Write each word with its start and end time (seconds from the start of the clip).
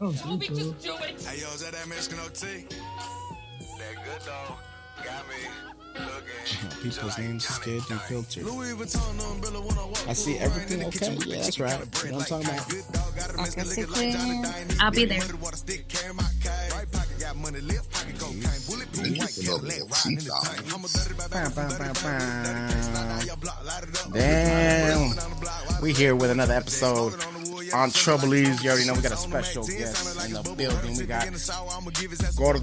Oh, 0.00 0.12
Toby, 0.12 0.46
bro. 0.48 0.56
just 0.56 0.78
do 0.80 0.94
it. 0.96 1.20
Hey, 1.22 1.40
yo, 1.40 1.48
is 1.54 1.60
that 1.62 1.72
that 1.72 1.88
Mexican 1.88 2.18
OT? 2.20 2.66
That 3.78 4.04
good 4.04 4.20
though. 4.24 4.54
Got 5.04 5.24
me 5.28 5.34
looking. 5.98 6.82
People's 6.82 7.18
names 7.18 7.50
is 7.50 7.58
good 7.58 7.82
and 7.90 8.00
filtered. 8.02 8.44
Louis 8.44 8.72
Vuitton 8.74 9.32
umbrella 9.32 9.60
when 9.60 9.76
I 9.78 9.84
walk 9.84 10.08
I 10.08 10.12
see 10.12 10.38
everything 10.38 10.80
in 10.82 10.90
the 10.90 10.96
okay. 10.96 11.16
Yeah, 11.26 11.42
that's 11.42 11.58
right. 11.60 11.78
You 12.04 12.10
know 12.12 12.18
what 12.18 12.30
I'm 12.32 12.40
like 12.40 12.46
talking 12.46 12.46
ice. 12.46 12.58
about? 12.58 12.68
Good 12.70 12.92
dog, 12.92 13.16
got 13.16 13.30
a 13.34 13.36
Mexican 13.38 13.66
Okay, 13.66 13.80
liquor 13.82 13.92
like 13.92 14.12
Johnny 14.12 14.42
chicken. 14.42 14.42
Dine. 14.68 14.76
I'll 14.80 14.90
be 14.92 15.04
there. 15.04 15.18
money, 15.18 15.32
water 15.42 15.56
stick, 15.56 15.88
carry 15.88 16.14
my 16.14 16.22
cane. 16.42 16.70
Right 16.72 16.92
pocket 16.92 17.18
got 17.20 17.36
money, 17.36 17.60
left 17.60 17.90
pocket 17.90 18.18
cocaine. 18.18 18.42
Bulletproof 18.66 19.06
Niggas 19.06 19.18
white 19.18 19.28
still 19.30 19.54
over 19.54 19.66
Cadillac, 19.66 19.78
there. 19.78 19.86
riding 19.90 20.12
in 20.12 20.18
the 20.18 20.22
Cheap 20.22 20.30
tank. 20.42 20.56
dog. 20.58 20.74
I'm 20.78 20.84
a 20.84 20.88
dirty 20.88 21.14
baby, 21.18 21.30
Bow, 21.30 21.42
I'm 21.42 21.52
bow, 21.54 21.66
a 21.66 21.70
dirty 21.74 21.90
bow, 21.90 21.94
baby, 21.94 22.38
dirty 22.46 22.70
baby, 22.70 22.82
slide 22.82 23.08
down 23.08 23.18
bow. 23.18 23.24
your 23.26 23.36
block, 23.38 23.58
light 23.66 23.82
it 23.82 23.94
up. 23.98 24.12
Damn. 24.14 25.82
We 25.82 25.92
here 25.92 26.14
with 26.16 26.30
another 26.30 26.54
episode 26.54 27.14
on 27.74 27.90
Troublese. 27.90 28.62
You 28.62 28.70
already 28.70 28.86
know 28.86 28.94
we 28.94 29.02
got 29.02 29.12
a 29.12 29.16
special 29.16 29.64
guest 29.66 30.26
in 30.26 30.32
the 30.32 30.42
building. 30.56 30.96
We 30.96 31.06
got 31.06 31.26
Gordo 32.36 32.60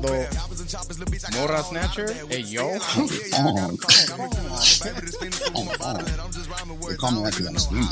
Mora 1.34 1.64
Snatcher. 1.64 2.12
Hey, 2.28 2.40
yo. 2.42 2.78
Oh, 2.78 3.08
come 3.32 3.48
on. 3.48 3.78
They 6.90 6.96
call 6.96 7.12
me 7.12 7.26
after 7.26 7.48
I'm 7.48 7.56
asleep. 7.56 7.86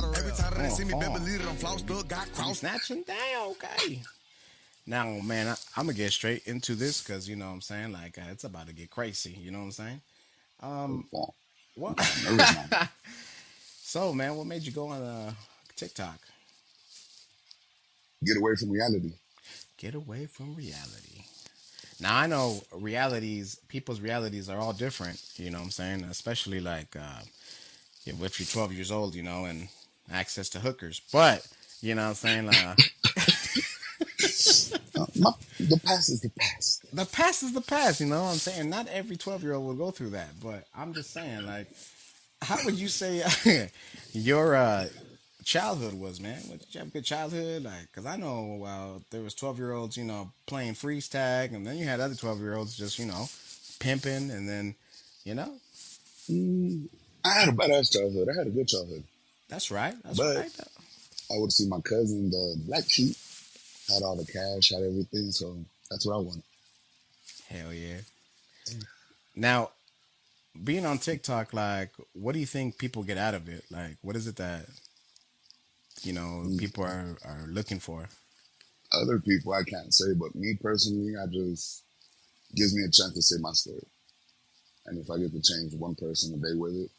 I'm 2.40 2.54
snatching 2.54 3.04
down, 3.04 3.52
okay. 3.52 4.02
Now, 4.86 5.06
man, 5.22 5.48
I, 5.48 5.56
I'm 5.78 5.86
gonna 5.86 5.94
get 5.94 6.12
straight 6.12 6.46
into 6.46 6.76
this 6.76 7.02
because 7.02 7.30
you 7.30 7.36
know 7.36 7.48
what 7.48 7.54
I'm 7.54 7.62
saying. 7.62 7.94
Like, 7.94 8.18
uh, 8.18 8.24
it's 8.32 8.44
about 8.44 8.68
to 8.68 8.74
get 8.74 8.90
crazy. 8.90 9.32
You 9.32 9.52
know 9.52 9.60
what 9.60 9.66
I'm 9.66 9.72
saying? 9.72 10.02
Um, 10.62 11.06
what? 11.76 12.00
so, 13.82 14.14
man, 14.14 14.36
what 14.36 14.46
made 14.46 14.64
you 14.64 14.72
go 14.72 14.88
on 14.88 15.02
uh, 15.02 15.34
TikTok? 15.76 16.20
Get 18.26 18.38
away 18.38 18.56
from 18.56 18.70
reality. 18.70 19.14
Get 19.78 19.96
away 19.96 20.26
from 20.28 20.56
reality. 20.56 21.26
Now 22.00 22.18
I 22.18 22.28
know 22.28 22.62
realities, 22.74 23.60
people's 23.68 24.02
realities 24.02 24.50
are 24.50 24.58
all 24.58 24.74
different. 24.74 25.22
You 25.36 25.52
know 25.52 25.60
what 25.60 25.66
I'm 25.66 25.72
saying? 25.72 26.04
Especially 26.04 26.60
like 26.60 26.96
uh, 26.96 27.22
if 28.06 28.40
you're 28.40 28.48
12 28.48 28.74
years 28.74 28.92
old, 28.92 29.16
you 29.16 29.24
know, 29.24 29.46
and 29.46 29.68
access 30.12 30.50
to 30.50 30.60
hookers. 30.60 31.02
But 31.12 31.48
you 31.82 31.96
know 31.96 32.04
what 32.04 32.10
I'm 32.10 32.16
saying? 32.16 32.50
Uh, 32.50 32.76
Uh, 34.96 35.06
my, 35.20 35.32
the 35.60 35.80
past 35.84 36.10
is 36.10 36.22
the 36.22 36.30
past. 36.30 36.86
the 36.94 37.06
past 37.06 37.44
is 37.44 37.54
the 37.54 37.62
past. 37.62 38.00
You 38.00 38.08
know 38.08 38.24
what 38.24 38.32
I'm 38.32 38.38
saying? 38.38 38.70
Not 38.70 38.88
every 38.90 39.16
12 39.18 39.44
year 39.44 39.54
old 39.54 39.66
will 39.66 39.74
go 39.74 39.92
through 39.92 40.12
that. 40.12 40.40
But 40.42 40.68
I'm 40.76 40.94
just 40.94 41.12
saying, 41.12 41.46
like, 41.46 41.68
how 42.42 42.58
would 42.66 42.76
you 42.76 42.88
say 42.88 43.24
your 44.14 44.56
uh, 44.56 44.88
childhood 45.44 45.94
was, 45.94 46.20
man? 46.20 46.42
What, 46.48 46.60
did 46.60 46.74
you 46.74 46.80
have 46.80 46.88
a 46.88 46.92
good 46.92 47.06
childhood? 47.06 47.64
Like, 47.64 47.92
cause 47.94 48.06
I 48.06 48.16
know 48.18 48.64
uh, 48.66 49.00
there 49.12 49.22
was 49.22 49.34
12 49.36 49.58
year 49.60 49.74
olds, 49.74 49.98
you 49.98 50.04
know, 50.04 50.32
playing 50.46 50.74
freeze 50.76 51.08
tag, 51.08 51.54
and 51.54 51.66
then 51.66 51.78
you 51.78 51.86
had 51.86 52.00
other 52.00 52.16
12 52.16 52.40
year 52.42 52.56
olds 52.56 52.76
just, 52.78 52.98
you 53.00 53.06
know, 53.06 53.28
pimping, 53.80 54.32
and 54.32 54.48
then, 54.48 54.76
you 55.24 55.36
know, 55.36 55.52
Mm, 56.32 56.88
I 57.26 57.34
had 57.34 57.50
a 57.50 57.52
badass 57.52 57.92
childhood. 57.92 58.30
I 58.34 58.38
had 58.38 58.48
a 58.48 58.50
good 58.50 58.68
childhood. 58.70 59.04
that's 59.50 59.70
right. 59.70 59.94
That's 60.04 60.18
But- 60.18 60.38
right. 60.38 60.52
I 61.32 61.38
would 61.38 61.52
see 61.52 61.66
my 61.68 61.82
cousin, 61.82 62.30
the 62.30 62.56
black 62.66 62.90
sheep, 62.90 63.16
had 63.90 64.04
all 64.04 64.16
the 64.16 64.26
cash, 64.26 64.70
had 64.70 64.84
everything. 64.84 65.32
So 65.32 65.58
that's 65.90 66.06
what 66.06 66.14
I 66.16 66.18
wanted. 66.20 66.44
Hell 67.50 67.74
yeah. 67.74 67.98
Now, 69.36 69.72
being 70.64 70.86
on 70.86 71.00
TikTok, 71.00 71.54
like, 71.54 71.90
what 72.14 72.34
do 72.34 72.40
you 72.40 72.46
think 72.46 72.78
people 72.78 73.04
get 73.04 73.18
out 73.18 73.34
of 73.34 73.50
it? 73.50 73.66
Like, 73.72 73.98
what 74.02 74.16
is 74.16 74.28
it 74.28 74.36
that, 74.38 74.66
you 76.04 76.14
know, 76.14 76.50
people 76.58 76.84
are, 76.84 77.18
are 77.26 77.46
looking 77.48 77.80
for? 77.80 78.08
Other 78.92 79.20
people, 79.20 79.54
I 79.54 79.64
can't 79.64 79.94
say, 79.94 80.14
but 80.14 80.36
me 80.36 80.58
personally, 80.62 81.14
I 81.18 81.26
just 81.28 81.84
gives 82.56 82.76
me 82.76 82.84
a 82.84 82.92
chance 82.92 83.14
to 83.14 83.22
say 83.22 83.38
my 83.40 83.52
story. 83.54 83.86
And 84.86 85.00
if 85.00 85.10
I 85.10 85.18
get 85.18 85.32
to 85.32 85.42
change 85.42 85.74
one 85.76 85.96
person 85.96 86.34
a 86.34 86.38
day 86.38 86.56
with 86.56 86.76
it, 86.76 86.92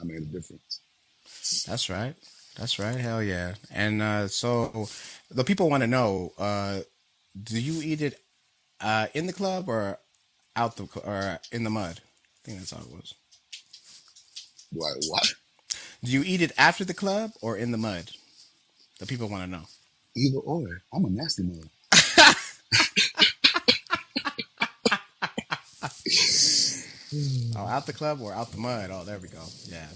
I 0.00 0.04
made 0.04 0.22
a 0.22 0.26
difference. 0.26 0.80
That's 1.66 1.90
right. 1.90 2.14
That's 2.56 2.78
right. 2.78 2.96
Hell 2.96 3.22
yeah. 3.22 3.54
And 3.70 4.00
uh, 4.00 4.28
so 4.28 4.88
the 5.30 5.44
people 5.44 5.68
want 5.70 5.82
to 5.82 5.86
know: 5.86 6.32
uh, 6.38 6.80
Do 7.40 7.60
you 7.60 7.82
eat 7.82 8.00
it 8.00 8.20
uh, 8.80 9.08
in 9.14 9.26
the 9.26 9.32
club 9.32 9.68
or 9.68 9.98
out 10.56 10.76
the 10.76 10.88
or 11.04 11.40
in 11.52 11.64
the 11.64 11.70
mud? 11.70 12.00
I 12.00 12.38
think 12.44 12.58
that's 12.58 12.70
how 12.70 12.80
it 12.80 12.90
was. 12.90 13.14
Do 14.72 14.80
I 14.82 14.92
what? 15.08 15.34
Do 16.04 16.12
you 16.12 16.22
eat 16.24 16.42
it 16.42 16.52
after 16.58 16.84
the 16.84 16.94
club 16.94 17.32
or 17.42 17.56
in 17.56 17.72
the 17.72 17.78
mud? 17.78 18.10
The 19.00 19.06
people 19.06 19.28
want 19.28 19.44
to 19.44 19.50
know. 19.50 19.64
Either 20.16 20.38
or. 20.38 20.82
I'm 20.94 21.04
a 21.04 21.10
nasty 21.10 21.44
mother. 21.44 21.68
Oh, 27.56 27.66
out 27.66 27.86
the 27.86 27.92
club 27.92 28.20
or 28.20 28.32
out 28.32 28.52
the 28.52 28.58
mud? 28.58 28.90
Oh, 28.92 29.04
there 29.04 29.18
we 29.18 29.28
go. 29.28 29.42
Yeah. 29.66 29.86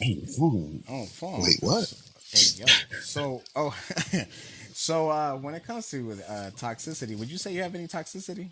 Hey, 0.00 0.20
phone. 0.38 0.82
Oh, 0.88 1.04
phone. 1.06 1.42
Wait, 1.42 1.58
what? 1.60 1.92
Hey, 2.32 2.46
yo. 2.56 2.66
So, 3.00 3.42
oh, 3.54 3.76
so 4.72 5.10
uh, 5.10 5.36
when 5.36 5.54
it 5.54 5.64
comes 5.66 5.90
to 5.90 6.12
uh, 6.28 6.50
toxicity, 6.56 7.18
would 7.18 7.30
you 7.30 7.38
say 7.38 7.52
you 7.52 7.62
have 7.62 7.74
any 7.74 7.86
toxicity? 7.88 8.50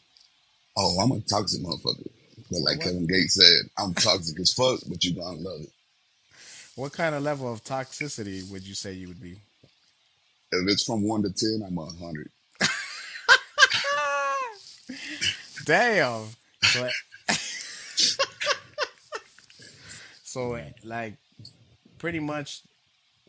Oh, 0.77 0.99
I'm 1.01 1.13
a 1.13 1.21
toxic 1.21 1.63
motherfucker. 1.63 2.09
But 2.51 2.61
like 2.61 2.81
What? 2.81 2.83
Kevin 2.83 3.07
Gates 3.07 3.35
said, 3.35 3.71
I'm 3.79 3.95
toxic 3.95 4.39
as 4.41 4.53
fuck, 4.53 4.81
but 4.89 5.03
you 5.05 5.15
gonna 5.15 5.39
love 5.39 5.61
it. 5.63 5.71
What 6.77 6.93
kind 6.93 7.15
of 7.15 7.23
level 7.23 7.53
of 7.53 7.63
toxicity 7.63 8.51
would 8.51 8.67
you 8.67 8.75
say 8.75 8.93
you 8.93 9.09
would 9.09 9.23
be? 9.23 9.39
If 10.51 10.69
it's 10.69 10.85
from 10.85 11.07
one 11.07 11.23
to 11.23 11.31
ten, 11.31 11.63
I'm 11.67 11.79
a 11.79 11.87
hundred. 11.87 12.31
Damn. 15.65 16.27
So, 20.25 20.25
so 20.25 20.61
like, 20.83 21.15
pretty 21.99 22.19
much, 22.19 22.63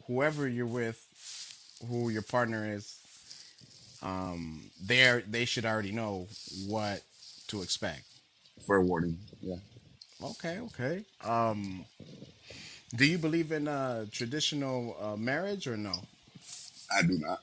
whoever 0.08 0.48
you're 0.48 0.66
with, 0.66 1.00
who 1.88 2.10
your 2.10 2.24
partner 2.24 2.74
is, 2.74 2.98
um, 4.02 4.72
they 4.84 5.22
they 5.28 5.46
should 5.46 5.66
already 5.66 5.92
know 5.92 6.28
what 6.68 7.02
to 7.50 7.62
expect. 7.62 8.04
Fair 8.66 8.82
warning. 8.82 9.20
Yeah. 9.42 9.58
Okay, 10.24 10.60
okay. 10.60 11.04
Um, 11.24 11.86
do 12.94 13.06
you 13.06 13.18
believe 13.18 13.52
in 13.52 13.68
uh, 13.68 14.06
traditional 14.12 14.96
uh, 15.00 15.16
marriage 15.16 15.68
or 15.68 15.78
no? 15.78 15.94
I 16.96 17.02
do 17.02 17.18
not. 17.20 17.42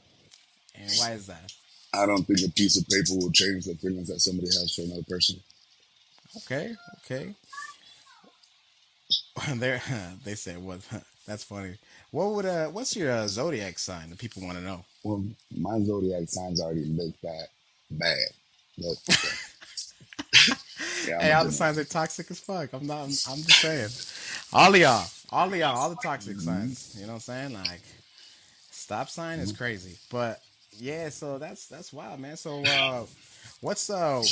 And 0.74 0.90
why 0.98 1.12
is 1.12 1.26
that? 1.26 1.52
I 1.94 2.06
don't 2.06 2.24
think 2.24 2.40
a 2.46 2.50
piece 2.50 2.78
of 2.78 2.86
paper 2.88 3.14
will 3.18 3.30
change 3.32 3.66
the 3.66 3.74
feelings 3.74 4.08
that 4.08 4.20
somebody 4.20 4.48
has 4.48 4.74
for 4.74 4.82
another 4.82 5.02
person. 5.08 5.36
Okay, 6.38 6.74
okay. 7.04 7.34
There, 9.54 9.82
they 10.24 10.34
say 10.34 10.56
what? 10.56 10.80
That's 11.26 11.44
funny. 11.44 11.76
What 12.10 12.32
would 12.32 12.46
uh? 12.46 12.66
What's 12.68 12.96
your 12.96 13.10
uh, 13.10 13.28
zodiac 13.28 13.78
sign? 13.78 14.10
The 14.10 14.16
people 14.16 14.42
want 14.42 14.58
to 14.58 14.64
know. 14.64 14.84
Well, 15.04 15.24
my 15.56 15.80
zodiac 15.80 16.28
signs 16.28 16.60
already 16.60 16.84
look 16.84 17.14
that 17.22 17.48
bad. 17.90 18.18
But, 18.78 18.96
yeah, 21.06 21.20
Hey, 21.20 21.32
all 21.32 21.44
the 21.44 21.52
signs 21.52 21.78
are 21.78 21.84
toxic 21.84 22.30
as 22.30 22.40
fuck. 22.40 22.72
I'm 22.72 22.86
not. 22.86 23.02
I'm, 23.04 23.10
I'm 23.28 23.42
just 23.42 23.60
saying. 23.60 23.90
All 24.52 24.76
y'all, 24.76 25.06
all 25.32 25.48
of 25.48 25.56
y'all, 25.56 25.76
all 25.76 25.90
the 25.90 25.96
toxic 25.96 26.38
signs. 26.40 26.94
You 26.96 27.06
know 27.06 27.14
what 27.14 27.14
I'm 27.14 27.20
saying? 27.20 27.54
Like, 27.54 27.82
stop 28.70 29.08
sign 29.08 29.38
is 29.38 29.52
crazy. 29.52 29.96
But 30.10 30.40
yeah, 30.78 31.08
so 31.08 31.38
that's 31.38 31.66
that's 31.66 31.92
wild, 31.92 32.20
man. 32.20 32.36
So, 32.36 32.62
uh, 32.64 33.06
what's 33.60 33.90
uh 33.90 34.22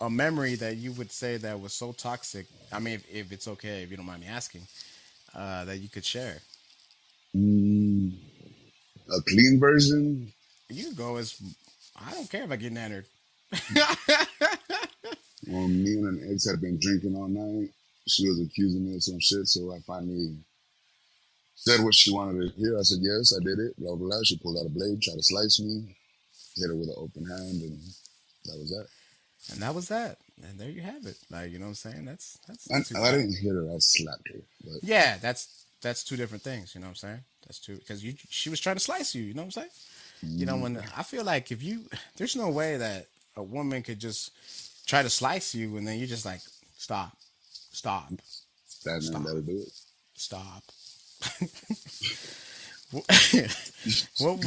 a 0.00 0.10
memory 0.10 0.56
that 0.56 0.76
you 0.76 0.92
would 0.92 1.10
say 1.10 1.36
that 1.38 1.60
was 1.60 1.72
so 1.72 1.92
toxic? 1.92 2.46
I 2.72 2.78
mean, 2.78 2.94
if, 2.94 3.14
if 3.14 3.32
it's 3.32 3.48
okay, 3.48 3.82
if 3.82 3.90
you 3.90 3.96
don't 3.96 4.06
mind 4.06 4.20
me 4.20 4.26
asking, 4.28 4.62
uh, 5.34 5.64
that 5.64 5.78
you 5.78 5.88
could 5.88 6.04
share. 6.04 6.38
Mm, 7.36 8.12
a 9.10 9.22
clean 9.28 9.58
version. 9.58 10.32
You 10.68 10.94
go 10.94 11.16
as 11.16 11.40
I 11.96 12.12
don't 12.12 12.30
care 12.30 12.44
if 12.44 12.50
I 12.50 12.56
get 12.56 12.72
nannered. 12.74 13.04
Well, 15.48 15.66
me 15.66 15.94
and 15.94 16.06
an 16.06 16.32
ex 16.32 16.48
had 16.48 16.60
been 16.60 16.78
drinking 16.80 17.16
all 17.16 17.26
night. 17.26 17.70
She 18.08 18.28
was 18.28 18.40
accusing 18.40 18.84
me 18.84 18.96
of 18.96 19.02
some 19.02 19.20
shit, 19.20 19.46
so 19.46 19.72
I 19.72 19.78
finally 19.80 20.36
said 21.54 21.84
what 21.84 21.94
she 21.94 22.12
wanted 22.12 22.40
to 22.40 22.60
hear. 22.60 22.78
I 22.78 22.82
said, 22.82 22.98
yes, 23.00 23.32
I 23.34 23.44
did 23.44 23.58
it, 23.58 23.78
blah, 23.78 23.94
blah, 23.94 24.08
blah. 24.08 24.22
She 24.24 24.38
pulled 24.38 24.58
out 24.58 24.66
a 24.66 24.68
blade, 24.68 25.00
tried 25.00 25.14
to 25.14 25.22
slice 25.22 25.60
me, 25.60 25.94
hit 26.56 26.68
her 26.68 26.74
with 26.74 26.88
an 26.88 26.96
open 26.96 27.24
hand, 27.24 27.62
and 27.62 27.78
that 28.46 28.58
was 28.58 28.70
that. 28.70 28.86
And 29.52 29.62
that 29.62 29.74
was 29.74 29.88
that. 29.88 30.18
And 30.42 30.58
there 30.58 30.70
you 30.70 30.82
have 30.82 31.06
it. 31.06 31.18
Like, 31.30 31.52
you 31.52 31.58
know 31.58 31.66
what 31.66 31.70
I'm 31.70 31.92
saying? 31.92 32.04
That's 32.04 32.38
that's 32.48 32.94
I, 32.94 33.00
I 33.00 33.10
didn't 33.12 33.36
hit 33.36 33.52
her, 33.52 33.68
I 33.70 33.78
slapped 33.78 34.28
her. 34.28 34.40
But 34.64 34.82
Yeah, 34.82 35.18
that's 35.18 35.64
that's 35.80 36.04
two 36.04 36.16
different 36.16 36.42
things, 36.42 36.74
you 36.74 36.80
know 36.80 36.86
what 36.86 36.90
I'm 36.90 36.96
saying? 36.96 37.20
That's 37.46 37.58
two 37.58 37.76
because 37.76 38.04
you 38.04 38.14
she 38.28 38.50
was 38.50 38.60
trying 38.60 38.76
to 38.76 38.80
slice 38.80 39.14
you, 39.14 39.22
you 39.22 39.34
know 39.34 39.42
what 39.42 39.56
I'm 39.56 39.62
saying? 39.62 39.70
You 40.24 40.46
know, 40.46 40.56
when 40.56 40.78
I 40.96 41.02
feel 41.02 41.24
like 41.24 41.50
if 41.50 41.62
you 41.62 41.84
there's 42.16 42.36
no 42.36 42.48
way 42.48 42.76
that 42.76 43.06
a 43.36 43.42
woman 43.42 43.82
could 43.82 43.98
just 43.98 44.30
try 44.86 45.02
to 45.02 45.10
slice 45.10 45.54
you 45.54 45.76
and 45.76 45.86
then 45.86 45.98
you 45.98 46.06
just 46.06 46.24
like 46.24 46.40
stop. 46.76 47.16
Stop. 47.72 48.10
that 48.84 49.02
Stop. 49.02 49.22
her 49.22 49.40
do 49.40 49.58
it. 49.58 49.72
Stop. 50.14 50.62
what 52.92 53.06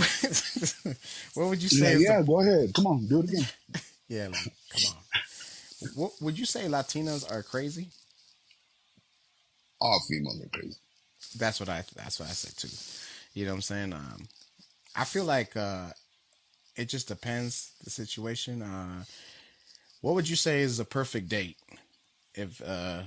what, 1.33 1.50
would 1.50 1.63
you 1.63 1.69
say? 1.69 1.94
is 1.94 2.04
yeah, 2.04 2.19
the, 2.22 2.27
go 2.27 2.42
ahead. 2.42 2.74
Come 2.75 2.88
on, 2.88 3.07
do 3.07 3.22
it 3.22 3.30
again. 3.30 3.48
yeah, 4.07 4.27
like 4.27 4.54
come 4.69 4.83
on. 4.92 4.98
What 5.95 6.12
would 6.22 6.38
you 6.38 6.45
say 6.45 6.66
Latinos 6.66 7.30
are 7.31 7.42
crazy? 7.42 7.88
All 9.81 10.00
females 10.07 10.42
are 10.44 10.50
crazy. 10.50 10.77
That's 11.38 11.60
what 11.60 11.69
I 11.69 11.83
that's 11.95 12.19
what 12.19 12.30
I 12.30 12.33
said 12.33 12.56
too. 12.56 12.69
You 13.33 13.45
know 13.45 13.51
what 13.51 13.57
I'm 13.57 13.62
saying? 13.62 13.94
Um, 13.94 14.27
I 14.95 15.06
feel 15.06 15.25
like 15.25 15.57
uh, 15.57 15.88
it 16.75 16.86
just 16.86 17.07
depends 17.07 17.72
the 17.83 17.89
situation. 17.89 18.62
Uh, 18.62 19.06
what 20.01 20.13
would 20.13 20.30
you 20.30 20.36
say 20.36 20.62
is 20.62 20.80
a 20.80 20.86
perfect 20.86 21.30
date? 21.30 21.57
If 22.36 22.62
uh, 22.62 23.04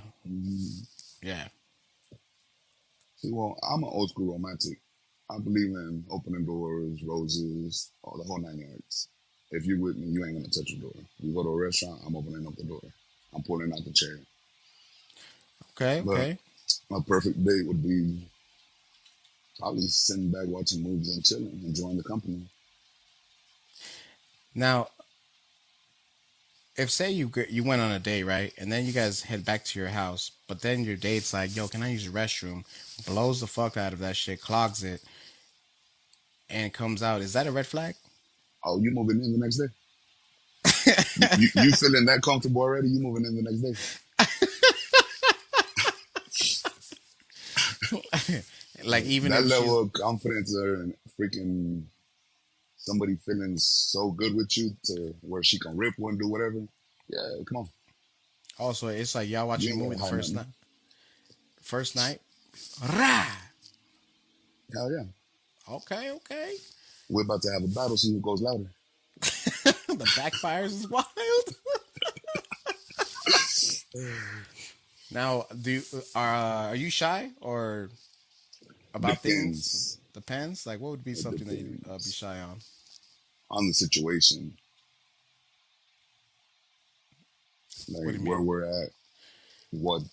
yeah, 1.21 1.47
See, 3.17 3.31
well, 3.31 3.57
I'm 3.69 3.83
an 3.83 3.89
old 3.91 4.09
school 4.09 4.31
romantic. 4.31 4.79
I 5.29 5.37
believe 5.39 5.75
in 5.75 6.05
opening 6.09 6.45
doors, 6.45 7.03
roses, 7.03 7.91
all 8.01 8.17
the 8.17 8.23
whole 8.23 8.39
nine 8.39 8.59
yards. 8.59 9.09
If 9.51 9.65
you're 9.65 9.79
with 9.79 9.97
me, 9.97 10.07
you 10.07 10.25
ain't 10.25 10.35
gonna 10.35 10.47
touch 10.47 10.71
the 10.73 10.77
door. 10.77 10.93
You 11.19 11.33
go 11.33 11.43
to 11.43 11.49
a 11.49 11.61
restaurant, 11.65 12.01
I'm 12.05 12.15
opening 12.15 12.47
up 12.47 12.55
the 12.55 12.63
door. 12.63 12.81
I'm 13.33 13.43
pulling 13.43 13.73
out 13.73 13.83
the 13.85 13.91
chair. 13.91 14.17
okay, 15.73 16.01
But 16.01 16.11
okay. 16.11 16.37
my 16.89 16.99
perfect 17.05 17.43
date 17.43 17.67
would 17.67 17.83
be 17.83 18.25
probably 19.59 19.87
sitting 19.87 20.31
back 20.31 20.47
watching 20.47 20.81
movies 20.81 21.13
and 21.13 21.23
chilling, 21.25 21.61
enjoying 21.65 21.97
the 21.97 22.03
company. 22.03 22.41
Now, 24.55 24.87
if 26.79 26.89
say 26.89 27.11
you 27.11 27.29
you 27.49 27.63
went 27.63 27.81
on 27.81 27.91
a 27.91 27.99
date, 27.99 28.23
right, 28.23 28.53
and 28.57 28.71
then 28.71 28.85
you 28.85 28.93
guys 28.93 29.21
head 29.21 29.43
back 29.43 29.65
to 29.65 29.79
your 29.79 29.89
house, 29.89 30.31
but 30.47 30.61
then 30.61 30.85
your 30.85 30.95
date's 30.95 31.33
like, 31.33 31.53
"Yo, 31.55 31.67
can 31.67 31.83
I 31.83 31.91
use 31.91 32.05
the 32.05 32.11
restroom?" 32.11 32.63
Blows 33.05 33.41
the 33.41 33.47
fuck 33.47 33.75
out 33.75 33.91
of 33.91 33.99
that 33.99 34.15
shit, 34.15 34.41
clogs 34.41 34.83
it, 34.83 35.03
and 36.49 36.73
comes 36.73 37.03
out. 37.03 37.21
Is 37.21 37.33
that 37.33 37.47
a 37.47 37.51
red 37.51 37.67
flag? 37.67 37.95
Oh, 38.63 38.79
you 38.79 38.91
moving 38.91 39.21
in 39.21 39.33
the 39.33 39.37
next 39.37 39.57
day? 39.57 39.67
You, 41.37 41.49
you 41.63 41.71
feeling 41.73 42.05
that 42.05 42.21
comfortable 42.21 42.61
already? 42.61 42.87
You 42.89 43.01
moving 43.01 43.25
in 43.25 43.35
the 43.35 43.41
next 43.43 43.61
day? 43.61 43.75
like 48.85 49.03
even 49.05 49.31
that 49.31 49.45
level 49.45 49.79
of 49.79 49.91
confidence 49.93 50.55
or 50.55 50.87
freaking 51.19 51.83
somebody 52.89 53.15
feeling 53.15 53.55
so 53.57 54.11
good 54.11 54.35
with 54.35 54.57
you 54.57 54.75
to 54.85 55.13
where 55.21 55.43
she 55.43 55.59
can 55.59 55.77
rip 55.77 55.93
one, 55.97 56.17
do 56.17 56.27
whatever. 56.27 56.61
Yeah, 57.07 57.43
come 57.47 57.57
on. 57.57 57.69
Also, 58.57 58.87
it's 58.87 59.13
like 59.13 59.29
y'all 59.29 59.47
watching 59.47 59.73
a 59.73 59.75
movie 59.75 59.95
the 59.95 60.05
first 60.05 60.33
night. 60.33 60.47
First 61.61 61.95
night, 61.95 62.19
rah. 62.81 63.27
Hell 64.73 64.91
yeah. 64.91 65.05
Okay, 65.75 66.11
okay. 66.11 66.55
We're 67.09 67.23
about 67.23 67.41
to 67.43 67.51
have 67.51 67.63
a 67.63 67.67
battle, 67.67 67.95
see 67.95 68.11
who 68.11 68.21
goes 68.21 68.41
louder. 68.41 68.71
the 69.21 70.11
backfires 70.17 70.65
is 70.65 70.89
wild. 70.89 71.05
now, 75.11 75.45
do 75.61 75.71
you, 75.71 75.83
are 76.15 76.69
are 76.69 76.75
you 76.75 76.89
shy 76.89 77.29
or 77.41 77.89
about 78.93 79.19
things? 79.19 79.95
Depends 79.95 79.99
Depends. 80.13 80.65
Like, 80.65 80.79
what 80.79 80.91
would 80.91 81.03
be 81.03 81.13
something 81.13 81.47
that 81.47 81.57
you 81.57 81.79
uh, 81.89 81.97
be 81.97 82.11
shy 82.11 82.39
on? 82.41 82.57
On 83.51 83.67
the 83.67 83.73
situation. 83.73 84.57
What 88.01 88.15
Like 88.15 88.19
where 88.25 88.39
mean? 88.39 88.45
we're 88.45 88.63
at, 88.65 88.91
what 89.71 90.03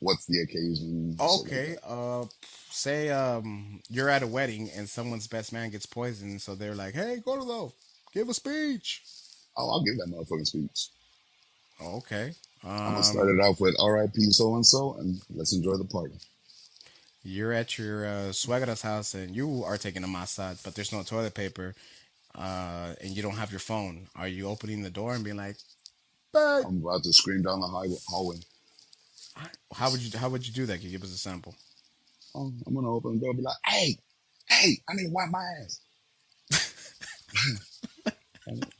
what's 0.00 0.26
the 0.26 0.40
occasion. 0.42 1.20
Okay. 1.20 1.76
Uh, 1.86 2.26
say 2.70 3.10
um 3.10 3.80
you're 3.88 4.08
at 4.10 4.22
a 4.22 4.26
wedding 4.26 4.70
and 4.76 4.88
someone's 4.88 5.26
best 5.28 5.52
man 5.52 5.70
gets 5.70 5.86
poisoned, 5.86 6.42
so 6.42 6.54
they're 6.54 6.74
like, 6.74 6.94
"Hey, 6.94 7.20
go 7.24 7.38
to 7.38 7.44
the 7.44 7.72
give 8.12 8.28
a 8.28 8.34
speech." 8.34 9.02
Oh, 9.56 9.70
I'll 9.70 9.82
give 9.84 9.96
that 9.98 10.08
motherfucking 10.08 10.46
speech. 10.46 10.88
Okay. 11.82 12.34
I'm 12.64 12.92
gonna 12.94 12.96
Um, 12.98 13.02
start 13.02 13.28
it 13.28 13.40
off 13.40 13.60
with 13.60 13.76
R.I.P. 13.78 14.30
so 14.32 14.54
and 14.56 14.66
so, 14.66 14.94
and 14.94 15.20
let's 15.34 15.52
enjoy 15.52 15.76
the 15.76 15.84
party. 15.84 16.14
you're 17.22 17.52
at 17.52 17.78
your 17.78 18.06
uh, 18.06 18.32
suegra's 18.32 18.82
house 18.82 19.14
and 19.14 19.34
you 19.34 19.64
are 19.64 19.78
taking 19.78 20.04
a 20.04 20.08
massage, 20.08 20.58
but 20.62 20.74
there's 20.74 20.92
no 20.92 21.02
toilet 21.02 21.34
paper, 21.34 21.74
uh, 22.34 22.94
and 23.00 23.10
you 23.16 23.22
don't 23.22 23.36
have 23.36 23.50
your 23.50 23.60
phone. 23.60 24.08
Are 24.16 24.28
you 24.28 24.48
opening 24.48 24.82
the 24.82 24.90
door 24.90 25.14
and 25.14 25.24
being 25.24 25.36
like? 25.36 25.56
I'm 26.34 26.82
about 26.82 27.04
to 27.04 27.12
scream 27.12 27.42
down 27.42 27.60
the 27.60 27.68
high- 27.68 27.88
hallway. 28.08 28.38
How 29.72 29.90
would 29.90 30.00
you 30.00 30.18
How 30.18 30.28
would 30.28 30.46
you 30.46 30.52
do 30.52 30.66
that? 30.66 30.78
Can 30.78 30.86
you 30.86 30.90
give 30.92 31.02
us 31.04 31.14
a 31.14 31.18
sample? 31.18 31.54
Oh, 32.34 32.52
I'm 32.66 32.74
gonna 32.74 32.90
open 32.92 33.14
the 33.14 33.20
door 33.20 33.30
and 33.30 33.38
be 33.38 33.44
like, 33.44 33.56
hey, 33.66 33.98
hey, 34.48 34.78
I 34.88 34.94
need 34.94 35.04
to 35.06 35.10
wipe 35.10 35.30
my 35.30 35.44
ass. 35.62 35.80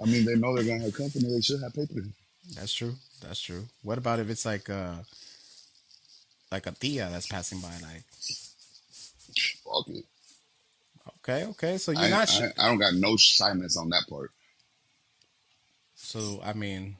I 0.00 0.04
mean, 0.04 0.24
they 0.24 0.34
know 0.36 0.54
they're 0.54 0.64
gonna 0.64 0.82
have 0.84 0.94
company. 0.94 1.32
They 1.32 1.40
should 1.40 1.62
have 1.62 1.72
paper. 1.74 2.02
That's 2.54 2.72
true. 2.72 2.94
That's 3.22 3.40
true. 3.40 3.64
What 3.82 3.98
about 3.98 4.20
if 4.20 4.28
it's 4.30 4.44
like 4.44 4.68
uh 4.68 4.96
like 6.52 6.66
a 6.66 6.72
tia 6.72 7.08
that's 7.10 7.26
passing 7.26 7.60
by? 7.60 7.72
Like, 7.82 8.02
Fuck 9.64 9.88
it. 9.88 10.04
Okay, 11.24 11.46
okay, 11.46 11.78
so 11.78 11.92
you're 11.92 12.02
I, 12.02 12.10
not. 12.10 12.28
Sh- 12.28 12.42
I, 12.42 12.64
I 12.64 12.68
don't 12.68 12.78
got 12.78 12.94
no 12.94 13.16
shyness 13.16 13.76
on 13.76 13.88
that 13.90 14.04
part. 14.08 14.30
so 15.94 16.40
I 16.44 16.52
mean, 16.52 16.96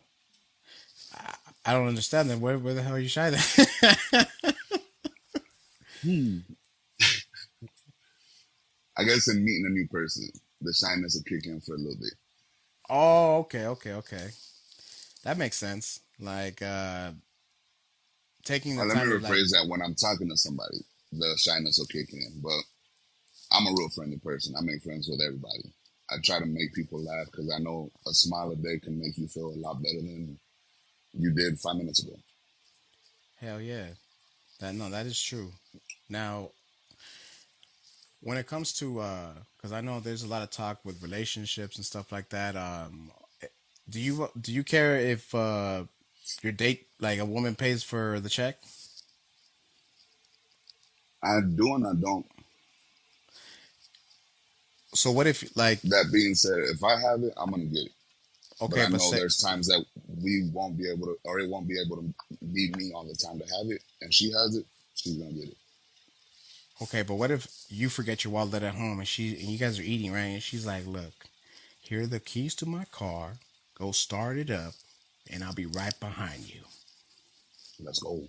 I, 1.15 1.35
I 1.67 1.73
don't 1.73 1.89
understand 1.89 2.31
then. 2.31 2.41
Where 2.41 2.59
where 2.59 2.75
the 2.75 2.83
hell 2.83 2.95
are 2.95 2.99
you 2.99 3.09
shy 3.09 3.31
then? 3.31 4.27
Hmm. 6.03 6.39
I 8.97 9.05
guess 9.05 9.29
in 9.29 9.45
meeting 9.45 9.65
a 9.67 9.71
new 9.71 9.89
person, 9.89 10.29
the 10.61 10.73
shyness 10.73 11.17
will 11.17 11.25
kick 11.25 11.47
in 11.47 11.61
for 11.61 11.75
a 11.75 11.79
little 11.79 11.97
bit. 11.97 12.15
oh, 12.91 13.39
okay, 13.39 13.67
okay, 13.67 13.93
okay. 13.95 14.29
That 15.25 15.39
makes 15.39 15.57
sense. 15.57 16.01
Like 16.21 16.63
uh 16.63 17.13
taking 18.45 18.77
the 18.77 18.85
let 18.85 18.97
me 18.99 19.03
to, 19.05 19.19
like, 19.19 19.33
rephrase 19.33 19.51
that. 19.51 19.67
When 19.69 19.83
I'm 19.83 19.95
talking 19.95 20.29
to 20.29 20.37
somebody, 20.37 20.79
the 21.13 21.37
shyness 21.39 21.79
will 21.79 21.87
kick 21.87 22.13
in. 22.13 22.41
But 22.43 22.63
I'm 23.55 23.67
a 23.67 23.71
real 23.71 23.89
friendly 23.89 24.19
person. 24.19 24.55
I 24.59 24.63
make 24.63 24.83
friends 24.83 25.09
with 25.09 25.21
everybody. 25.21 25.73
I 26.11 26.17
try 26.23 26.39
to 26.41 26.47
make 26.47 26.75
people 26.75 27.03
laugh 27.03 27.27
because 27.31 27.51
I 27.55 27.59
know 27.59 27.91
a 28.07 28.13
smile 28.13 28.51
a 28.51 28.57
day 28.57 28.79
can 28.83 28.99
make 28.99 29.17
you 29.17 29.27
feel 29.29 29.49
a 29.49 29.61
lot 29.61 29.83
better 29.83 30.01
than 30.03 30.39
you 31.13 31.31
did 31.33 31.59
five 31.59 31.77
minutes 31.77 32.03
ago. 32.03 32.17
Hell 33.41 33.61
yeah. 33.61 33.87
That 34.61 34.75
no, 34.75 34.91
that 34.91 35.07
is 35.07 35.21
true. 35.21 35.53
Now, 36.09 36.51
when 38.21 38.39
it 38.39 38.47
comes 38.47 38.73
to 38.75 39.01
uh 39.01 39.33
cuz 39.63 39.73
I 39.73 39.81
know 39.81 40.01
there's 40.01 40.25
a 40.25 40.29
lot 40.29 40.43
of 40.43 40.51
talk 40.51 40.85
with 40.85 41.03
relationships 41.03 41.77
and 41.77 41.85
stuff 41.87 42.13
like 42.13 42.31
that, 42.31 42.57
um 42.57 43.13
do 43.89 44.01
you 44.01 44.31
do 44.41 44.53
you 44.53 44.65
care 44.65 44.97
if 44.97 45.35
uh 45.35 45.85
your 46.43 46.53
date 46.53 46.89
like 47.01 47.19
a 47.19 47.25
woman 47.25 47.55
pays 47.55 47.83
for 47.83 48.21
the 48.21 48.29
check? 48.29 48.59
I 51.23 51.41
do 51.41 51.75
and 51.75 51.87
I 51.87 51.95
don't. 51.95 52.27
So 54.95 55.11
what 55.11 55.27
if 55.27 55.57
like 55.57 55.81
That 55.83 56.11
being 56.13 56.35
said, 56.35 56.59
if 56.71 56.83
I 56.83 56.99
have 57.01 57.23
it, 57.23 57.33
I'm 57.37 57.51
gonna 57.51 57.65
get 57.65 57.87
it. 57.87 57.93
Okay, 58.61 58.81
but 58.81 58.87
I 58.87 58.89
but 58.89 58.99
know 58.99 59.11
say, 59.11 59.17
there's 59.19 59.39
times 59.39 59.67
that 59.69 59.85
we 60.23 60.49
won't 60.53 60.77
be 60.79 60.91
able 60.91 61.07
to, 61.07 61.19
or 61.25 61.39
it 61.41 61.49
won't 61.49 61.69
be 61.69 61.81
able 61.81 61.97
to 61.97 62.15
be 62.53 62.73
me 62.77 62.93
all 62.95 63.05
the 63.05 63.15
time 63.15 63.39
to 63.39 63.45
have 63.45 63.71
it, 63.71 63.83
and 64.01 64.13
she 64.15 64.31
has 64.33 64.57
it, 64.57 64.67
she's 64.95 65.17
gonna 65.17 65.33
get 65.33 65.49
it. 65.49 65.57
okay, 66.83 67.03
but 67.03 67.15
what 67.15 67.31
if 67.31 67.49
you 67.69 67.89
forget 67.89 68.25
your 68.25 68.33
wallet 68.33 68.63
at 68.63 68.75
home 68.75 68.99
and 68.99 69.09
she 69.09 69.31
and 69.35 69.49
you 69.49 69.59
guys 69.59 69.79
are 69.79 69.83
eating 69.83 70.13
right 70.13 70.35
and 70.37 70.43
she's 70.43 70.67
like, 70.67 70.87
"Look, 70.87 71.27
here 71.81 72.03
are 72.03 72.07
the 72.07 72.21
keys 72.21 72.55
to 72.57 72.67
my 72.67 72.85
car. 72.87 73.39
Go 73.75 73.93
start 73.93 74.39
it 74.39 74.51
up 74.51 74.75
and 75.31 75.43
I'll 75.45 75.55
be 75.55 75.67
right 75.67 75.99
behind 76.01 76.49
you." 76.55 76.63
Let's 77.81 78.01
go. 78.01 78.29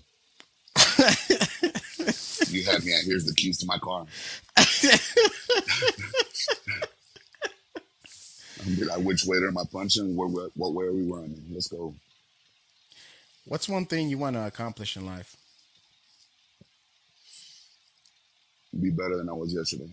you 2.50 2.64
had 2.64 2.84
me 2.84 2.94
at 2.94 3.04
here's 3.04 3.26
the 3.26 3.34
keys 3.36 3.58
to 3.60 3.66
my 3.66 3.78
car. 3.78 4.06
I'll 8.60 8.76
be 8.76 8.86
like, 8.86 9.00
which 9.00 9.26
waiter 9.26 9.48
am 9.48 9.58
I 9.58 9.64
punching? 9.72 10.16
Where, 10.16 10.28
where, 10.28 10.48
what 10.56 10.74
way 10.74 10.86
are 10.86 10.94
we 10.94 11.04
running? 11.12 11.44
Let's 11.52 11.68
go. 11.68 11.94
What's 13.46 13.70
one 13.70 13.86
thing 13.86 14.10
you 14.10 14.18
want 14.18 14.36
to 14.36 14.48
accomplish 14.48 14.98
in 14.98 15.06
life? 15.06 15.36
Be 18.82 18.90
better 18.90 19.18
than 19.18 19.30
I 19.30 19.34
was 19.34 19.54
yesterday. 19.54 19.90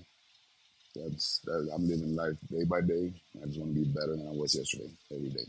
That's 0.95 1.40
that, 1.45 1.71
I'm 1.75 1.88
living 1.88 2.16
life 2.16 2.37
day 2.50 2.64
by 2.64 2.81
day. 2.81 3.12
I 3.40 3.47
just 3.47 3.59
want 3.59 3.75
to 3.75 3.81
be 3.81 3.87
better 3.87 4.16
than 4.16 4.26
I 4.26 4.33
was 4.33 4.54
yesterday, 4.54 4.90
every 5.14 5.31
day. 5.31 5.45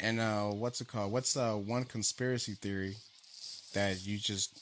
And 0.00 0.18
uh, 0.18 0.46
what's 0.46 0.80
it 0.80 0.88
called? 0.88 1.12
What's 1.12 1.36
uh, 1.36 1.54
one 1.54 1.84
conspiracy 1.84 2.54
theory 2.54 2.96
that 3.74 4.04
you 4.06 4.18
just 4.18 4.58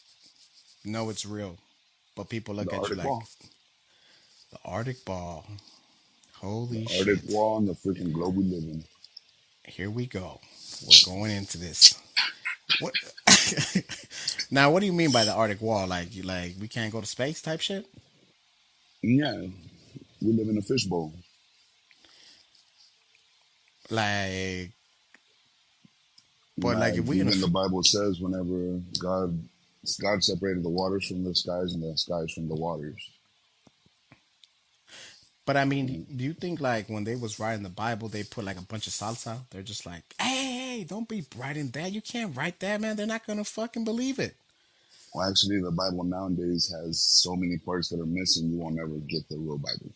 know 0.85 1.11
it's 1.11 1.27
real, 1.27 1.59
but 2.17 2.29
people 2.29 2.55
look 2.55 2.73
The 2.73 2.75
at 2.75 2.79
Arctic 2.79 2.91
you 2.91 2.97
like 2.97 3.07
Wall, 3.07 3.29
the 4.53 4.59
Arctic 4.65 5.05
Ball? 5.05 5.47
Holy 6.37 6.87
the 6.87 6.99
Arctic 6.99 7.21
shit! 7.21 7.25
Wall, 7.25 7.59
and 7.59 7.69
the 7.69 7.75
freaking 7.75 8.13
globe 8.13 8.37
we 8.37 8.45
live 8.45 8.65
in. 8.65 8.85
Here 9.65 9.91
we 9.91 10.07
go. 10.07 10.41
We're 10.87 10.99
going 11.05 11.31
into 11.33 11.59
this. 11.59 11.95
What? 12.79 12.95
Now, 14.51 14.71
what 14.71 14.81
do 14.81 14.87
you 14.87 14.93
mean 14.93 15.11
by 15.13 15.25
the 15.25 15.33
Arctic 15.33 15.61
wall? 15.61 15.87
Like, 15.87 16.15
you 16.15 16.23
like 16.23 16.55
we 16.61 16.69
can't 16.69 16.93
go 16.93 17.01
to 17.01 17.07
space 17.07 17.43
type 17.43 17.61
shit? 17.61 17.87
Yeah, 19.03 19.47
we 20.21 20.33
live 20.33 20.49
in 20.49 20.59
a 20.59 20.63
fishbowl. 20.63 21.15
Like, 23.91 24.73
but 26.61 26.79
like 26.79 26.95
if 26.95 27.05
we 27.05 27.21
in 27.21 27.29
even 27.29 27.41
the 27.41 27.49
Bible 27.49 27.83
says, 27.83 28.21
whenever 28.21 28.81
God 28.99 29.39
God 30.01 30.23
separated 30.23 30.63
the 30.63 30.69
waters 30.69 31.09
from 31.09 31.25
the 31.25 31.35
skies 31.35 31.73
and 31.73 31.83
the 31.83 31.97
skies 31.97 32.33
from 32.33 32.49
the 32.49 32.55
waters. 32.55 33.11
but 35.47 35.57
I 35.57 35.65
mean, 35.65 36.07
do 36.15 36.25
you 36.25 36.35
think 36.35 36.61
like 36.61 36.89
when 36.89 37.05
they 37.05 37.17
was 37.17 37.41
writing 37.41 37.63
the 37.63 37.71
Bible, 37.71 38.09
they 38.09 38.23
put 38.23 38.45
like 38.45 38.59
a 38.59 38.63
bunch 38.63 38.87
of 38.87 38.93
salsa? 38.93 39.39
They're 39.51 39.63
just 39.63 39.87
like, 39.87 40.03
hey, 40.21 40.77
hey, 40.79 40.85
don't 40.85 41.09
be 41.09 41.25
writing 41.37 41.69
that. 41.71 41.93
You 41.93 42.03
can't 42.03 42.37
write 42.37 42.61
that, 42.61 42.81
man. 42.81 42.97
They're 42.97 43.07
not 43.07 43.27
gonna 43.27 43.45
fucking 43.45 43.85
believe 43.85 44.19
it. 44.19 44.37
Well, 45.15 45.29
actually, 45.29 45.61
the 45.63 45.71
Bible 45.71 46.05
nowadays 46.05 46.73
has 46.75 47.03
so 47.03 47.35
many 47.35 47.57
parts 47.59 47.89
that 47.89 48.01
are 48.01 48.07
missing. 48.07 48.51
You 48.51 48.59
won't 48.59 48.79
ever 48.79 48.99
get 49.09 49.29
the 49.29 49.39
real 49.39 49.59
Bible. 49.59 49.91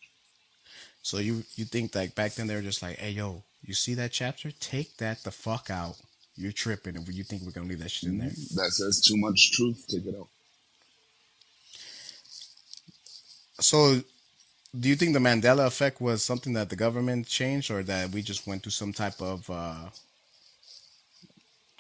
So 1.03 1.19
you 1.19 1.45
you 1.57 1.65
think 1.65 1.95
like 1.95 2.15
back 2.15 2.35
then 2.35 2.47
they 2.47 2.55
were 2.55 2.63
just 2.63 2.83
like, 2.83 2.97
hey, 2.97 3.11
yo, 3.11 3.43
you 3.65 3.75
see 3.75 3.95
that 3.95 4.13
chapter? 4.13 4.51
Take 4.53 4.97
that 4.99 5.23
the 5.25 5.31
fuck 5.31 5.69
out. 5.69 5.97
You're 6.37 6.53
tripping, 6.53 6.97
and 6.97 7.07
you 7.09 7.25
think 7.25 7.43
we're 7.43 7.53
gonna 7.53 7.69
leave 7.69 7.81
that 7.81 7.91
shit 7.91 8.09
in 8.11 8.19
there? 8.19 8.29
That 8.29 8.71
says 8.73 9.01
too 9.01 9.17
much 9.17 9.53
truth. 9.53 9.85
Take 9.89 10.07
it 10.07 10.15
out. 10.19 10.29
So, 13.61 14.03
do 14.79 14.89
you 14.89 14.97
think 14.97 15.13
the 15.13 15.19
Mandela 15.19 15.67
effect 15.67 16.01
was 16.01 16.25
something 16.25 16.55
that 16.55 16.71
the 16.71 16.77
government 16.77 17.29
changed, 17.29 17.71
or 17.71 17.83
that 17.83 18.11
we 18.11 18.23
just 18.23 18.47
went 18.47 18.63
through 18.63 18.73
some 18.73 18.93
type 18.93 19.21
of, 19.21 19.49
uh, 19.51 19.91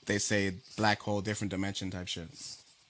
they 0.05 0.19
say, 0.19 0.53
black 0.77 1.01
hole, 1.01 1.23
different 1.23 1.51
dimension 1.51 1.91
type 1.91 2.09
shit? 2.09 2.29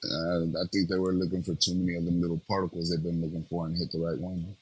Uh, 0.05 0.43
I 0.43 0.67
think 0.73 0.89
they 0.89 0.99
were 0.99 1.13
looking 1.13 1.45
for 1.45 1.55
too 1.55 1.75
many 1.75 1.97
of 1.97 2.05
them 2.05 2.21
little 2.21 2.41
particles 2.49 2.91
they've 2.91 3.03
been 3.03 3.23
looking 3.23 3.45
for 3.49 3.67
and 3.67 3.77
hit 3.77 3.93
the 3.93 4.01
right 4.01 4.19
one. 4.19 4.57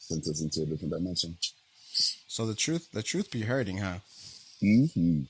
Sent 0.00 0.26
us 0.26 0.40
into 0.40 0.62
a 0.62 0.66
different 0.66 0.92
dimension. 0.92 1.36
So 2.26 2.44
the 2.44 2.56
truth, 2.56 2.88
the 2.92 3.02
truth 3.04 3.30
be 3.30 3.42
hurting, 3.42 3.78
huh? 3.78 3.98
hmm 4.60 5.22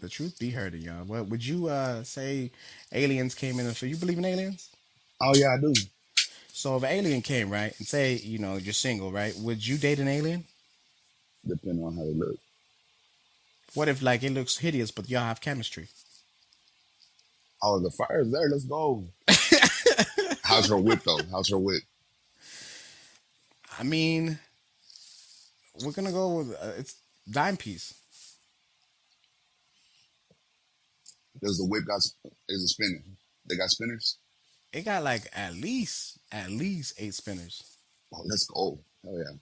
The 0.00 0.08
truth 0.08 0.38
be 0.38 0.50
hurting, 0.50 0.82
y'all. 0.82 1.04
What 1.04 1.26
would 1.26 1.44
you 1.44 1.68
uh, 1.68 2.04
say? 2.04 2.52
Aliens 2.92 3.34
came 3.34 3.58
in, 3.58 3.66
and 3.66 3.76
so 3.76 3.84
you 3.84 3.96
believe 3.96 4.18
in 4.18 4.24
aliens? 4.24 4.68
Oh 5.20 5.34
yeah, 5.34 5.54
I 5.54 5.60
do. 5.60 5.74
So 6.52 6.76
if 6.76 6.82
an 6.84 6.90
alien 6.90 7.22
came, 7.22 7.50
right, 7.50 7.74
and 7.78 7.86
say, 7.86 8.14
you 8.14 8.38
know, 8.38 8.56
you're 8.56 8.72
single, 8.72 9.10
right? 9.10 9.34
Would 9.36 9.66
you 9.66 9.76
date 9.76 9.98
an 9.98 10.08
alien? 10.08 10.44
Depending 11.46 11.84
on 11.84 11.96
how 11.96 12.02
they 12.02 12.14
look. 12.14 12.36
What 13.74 13.88
if 13.88 14.02
like 14.02 14.22
it 14.22 14.32
looks 14.32 14.58
hideous, 14.58 14.90
but 14.90 15.08
y'all 15.08 15.22
have 15.22 15.40
chemistry? 15.40 15.88
Oh, 17.62 17.80
the 17.80 17.90
fire's 17.90 18.30
there. 18.30 18.48
Let's 18.48 18.64
go. 18.64 19.04
How's 20.42 20.68
her 20.68 20.76
wit 20.76 21.04
though? 21.04 21.20
How's 21.30 21.50
her 21.50 21.58
wit? 21.58 21.82
I 23.78 23.82
mean, 23.82 24.38
we're 25.84 25.92
gonna 25.92 26.12
go 26.12 26.38
with 26.38 26.52
uh, 26.52 26.72
it's 26.78 26.96
dime 27.30 27.56
piece. 27.56 27.94
Does 31.42 31.58
the 31.58 31.64
whip 31.64 31.84
got 31.86 31.98
is 32.48 32.62
it 32.62 32.68
spinning? 32.68 33.02
They 33.48 33.56
got 33.56 33.70
spinners. 33.70 34.16
It 34.72 34.84
got 34.84 35.02
like 35.02 35.22
at 35.34 35.54
least 35.54 36.18
at 36.32 36.50
least 36.50 36.94
eight 36.98 37.14
spinners. 37.14 37.62
Oh, 38.12 38.22
let's 38.26 38.46
go. 38.46 38.78
Hell 39.04 39.18
yeah. 39.18 39.36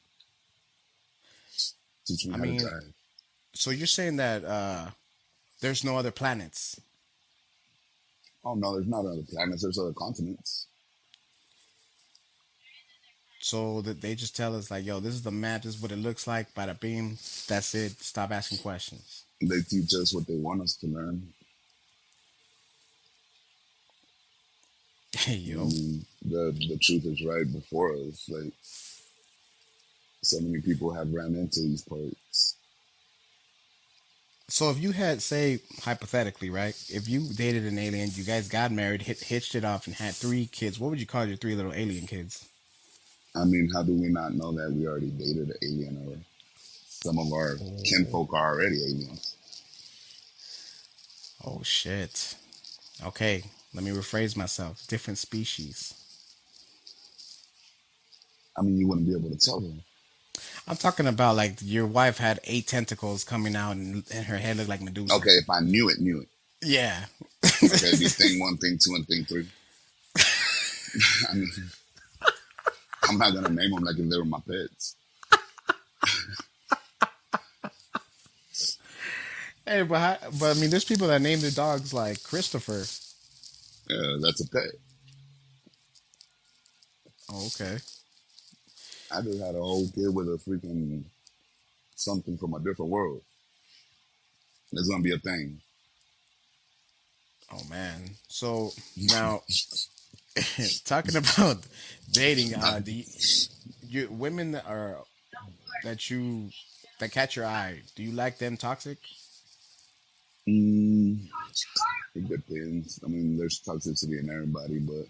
Teach 2.07 2.27
me 2.27 2.35
I 2.35 2.37
how 2.37 2.43
mean- 2.43 2.59
to 2.59 2.65
drive. 2.69 2.83
So 3.55 3.71
you're 3.71 3.87
saying 3.87 4.17
that 4.17 4.45
uh 4.45 4.91
there's 5.61 5.83
no 5.85 5.97
other 5.97 6.11
planets. 6.11 6.79
Oh 8.45 8.55
no, 8.55 8.75
there's 8.75 8.87
not 8.87 9.07
other 9.07 9.23
planets. 9.29 9.63
There's 9.63 9.79
other 9.79 9.95
continents. 9.95 10.67
So 13.41 13.81
that 13.83 14.01
they 14.01 14.15
just 14.15 14.37
tell 14.37 14.57
us 14.57 14.71
like, 14.71 14.85
yo, 14.85 14.99
this 15.01 15.15
is 15.15 15.23
the 15.23 15.31
map, 15.31 15.63
this 15.63 15.77
is 15.77 15.81
what 15.81 15.93
it 15.93 15.99
looks 15.99 16.27
like, 16.27 16.53
bada 16.55 16.79
beam, 16.79 17.17
that's 17.47 17.75
it. 17.77 17.93
Stop 18.01 18.33
asking 18.33 18.59
questions. 18.59 19.23
They 19.41 19.61
teach 19.61 19.95
us 19.95 20.13
what 20.13 20.27
they 20.27 20.35
want 20.35 20.63
us 20.63 20.75
to 20.77 20.87
learn. 20.89 21.29
Yo. 25.27 25.69
The 26.25 26.53
the 26.69 26.79
truth 26.81 27.05
is 27.07 27.25
right 27.25 27.51
before 27.51 27.95
us. 27.95 28.29
Like 28.29 28.53
so 30.23 30.41
many 30.41 30.61
people 30.61 30.93
have 30.93 31.13
ran 31.13 31.35
into 31.35 31.61
these 31.61 31.83
parts. 31.83 32.57
So 34.49 34.71
if 34.71 34.79
you 34.79 34.93
had 34.93 35.23
say 35.23 35.61
hypothetically, 35.83 36.51
right? 36.51 36.75
If 36.89 37.09
you 37.09 37.29
dated 37.35 37.65
an 37.65 37.79
alien, 37.79 38.11
you 38.15 38.25
guys 38.25 38.49
got 38.49 38.71
married, 38.71 39.03
hit, 39.03 39.21
hitched 39.21 39.55
it 39.55 39.65
off 39.65 39.87
and 39.87 39.97
had 39.97 40.15
three 40.15 40.47
kids, 40.47 40.79
what 40.79 40.91
would 40.91 41.01
you 41.01 41.07
call 41.07 41.27
your 41.27 41.37
three 41.37 41.57
little 41.57 41.73
alien 41.73 42.07
kids? 42.07 42.49
I 43.35 43.45
mean, 43.45 43.69
how 43.75 43.83
do 43.83 43.93
we 43.93 44.09
not 44.09 44.35
know 44.35 44.53
that 44.53 44.73
we 44.73 44.87
already 44.87 45.11
dated 45.11 45.49
an 45.49 45.57
alien 45.63 46.09
or 46.09 46.17
some 46.89 47.19
of 47.19 47.33
our 47.33 47.57
oh. 47.61 47.83
kinfolk 47.85 48.33
are 48.33 48.55
already 48.55 48.83
aliens? 48.83 49.37
Oh 51.45 51.61
shit. 51.63 52.37
Okay, 53.05 53.43
let 53.77 53.85
me 53.85 53.91
rephrase 53.91 54.37
myself. 54.37 54.87
Different 54.89 55.19
species. 55.19 55.93
I 58.57 58.63
mean, 58.63 58.79
you 58.79 58.89
wouldn't 58.89 59.07
be 59.07 59.13
able 59.13 59.29
to 59.29 59.37
tell 59.37 59.61
them. 59.61 59.83
I'm 60.67 60.77
talking 60.77 61.07
about 61.07 61.37
like 61.37 61.59
your 61.61 61.87
wife 61.87 62.17
had 62.17 62.41
eight 62.45 62.67
tentacles 62.67 63.23
coming 63.23 63.55
out 63.55 63.77
and, 63.77 64.03
and 64.13 64.25
her 64.27 64.39
head 64.39 64.57
looked 64.57 64.71
like 64.71 64.81
Medusa. 64.81 65.15
Okay, 65.15 65.31
if 65.31 65.49
I 65.51 65.61
knew 65.61 65.91
it, 65.91 66.01
knew 66.01 66.23
it. 66.23 66.29
Yeah. 66.63 67.05
Okay, 67.45 67.91
be 67.99 68.09
thing 68.09 68.41
one, 68.41 68.57
thing 68.57 68.79
two, 68.83 68.95
and 68.95 69.07
thing 69.07 69.25
three. 69.27 69.47
I 71.31 71.35
mean, 71.35 71.51
I'm 73.09 73.19
not 73.19 73.35
gonna 73.35 73.51
name 73.51 73.73
them 73.73 73.85
like 73.85 73.99
if 73.99 74.09
they 74.09 74.17
were 74.17 74.25
my 74.25 74.41
pets. 74.49 74.97
Hey, 79.67 79.83
but 79.83 80.23
but 80.39 80.57
I 80.57 80.61
mean, 80.61 80.71
there's 80.71 80.85
people 80.85 81.09
that 81.09 81.21
name 81.21 81.41
their 81.41 81.51
dogs 81.51 81.93
like 81.93 82.23
Christopher. 82.23 82.85
Yeah, 83.89 84.17
that's 84.21 84.41
a 84.41 84.49
pet. 84.49 84.71
Oh, 87.31 87.47
okay. 87.47 87.79
I 89.11 89.21
just 89.23 89.41
had 89.41 89.55
a 89.55 89.59
whole 89.59 89.89
kid 89.95 90.15
with 90.15 90.29
a 90.29 90.39
freaking 90.39 91.05
something 91.95 92.37
from 92.37 92.55
a 92.55 92.61
different 92.61 92.91
world. 92.91 93.23
It's 94.73 94.89
gonna 94.89 95.03
be 95.03 95.15
a 95.15 95.19
thing. 95.19 95.61
Oh 97.53 97.63
man. 97.71 98.11
So 98.29 98.73
now, 98.97 99.43
talking 100.85 101.17
about 101.17 101.59
dating, 102.11 102.55
uh, 102.55 102.81
do 102.81 102.93
you, 102.93 103.05
you 103.89 104.09
women 104.11 104.53
that 104.53 104.67
are 104.67 104.99
that 105.85 106.11
you 106.11 106.51
that 106.99 107.13
catch 107.13 107.37
your 107.37 107.47
eye? 107.47 107.83
Do 107.95 108.03
you 108.03 108.13
like 108.13 108.39
them 108.39 108.57
toxic? 108.57 108.99
Mm, 110.49 111.27
it 112.15 112.29
depends. 112.29 113.01
I 113.05 113.09
mean, 113.09 113.37
there's 113.37 113.61
toxicity 113.61 114.21
in 114.21 114.31
everybody, 114.31 114.79
but 114.79 115.07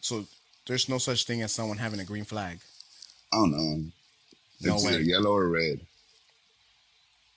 So 0.00 0.26
there's 0.66 0.88
no 0.88 0.98
such 0.98 1.24
thing 1.24 1.42
as 1.42 1.52
someone 1.52 1.78
having 1.78 2.00
a 2.00 2.04
green 2.04 2.24
flag. 2.24 2.58
I 3.32 3.36
don't 3.36 3.52
know. 3.52 3.84
No 4.60 4.74
it's 4.74 4.84
way. 4.84 4.92
either 4.92 5.02
yellow 5.02 5.32
or 5.32 5.48
red. 5.48 5.80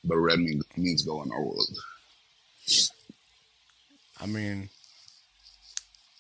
But 0.04 0.18
red 0.18 0.40
mean, 0.40 0.62
means 0.76 1.04
going 1.04 1.32
old. 1.32 1.68
I 4.20 4.26
mean, 4.26 4.70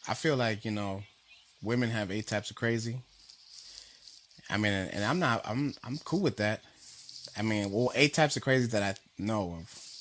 I 0.07 0.13
feel 0.13 0.35
like 0.35 0.65
you 0.65 0.71
know, 0.71 1.03
women 1.61 1.89
have 1.89 2.11
eight 2.11 2.27
types 2.27 2.49
of 2.49 2.55
crazy. 2.55 2.97
I 4.49 4.57
mean, 4.57 4.71
and 4.71 5.03
I'm 5.03 5.19
not. 5.19 5.41
I'm 5.45 5.73
I'm 5.83 5.97
cool 5.99 6.21
with 6.21 6.37
that. 6.37 6.61
I 7.37 7.41
mean, 7.41 7.71
well, 7.71 7.91
eight 7.95 8.13
types 8.13 8.37
of 8.37 8.43
crazy 8.43 8.67
that 8.67 8.83
I 8.83 8.95
know 9.21 9.57
of. 9.59 9.96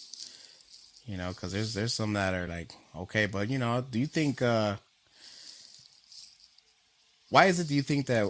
You 1.07 1.17
know, 1.17 1.31
because 1.31 1.53
there's 1.53 1.75
there's 1.75 1.95
some 1.95 2.15
that 2.15 2.35
are 2.35 2.49
like 2.49 2.73
okay, 2.97 3.27
but 3.27 3.49
you 3.49 3.59
know, 3.59 3.85
do 3.89 3.99
you 3.99 4.07
think? 4.07 4.43
uh 4.43 4.77
Why 7.31 7.47
is 7.47 7.61
it? 7.61 7.69
Do 7.69 7.75
you 7.75 7.83
think 7.83 8.07
that 8.07 8.27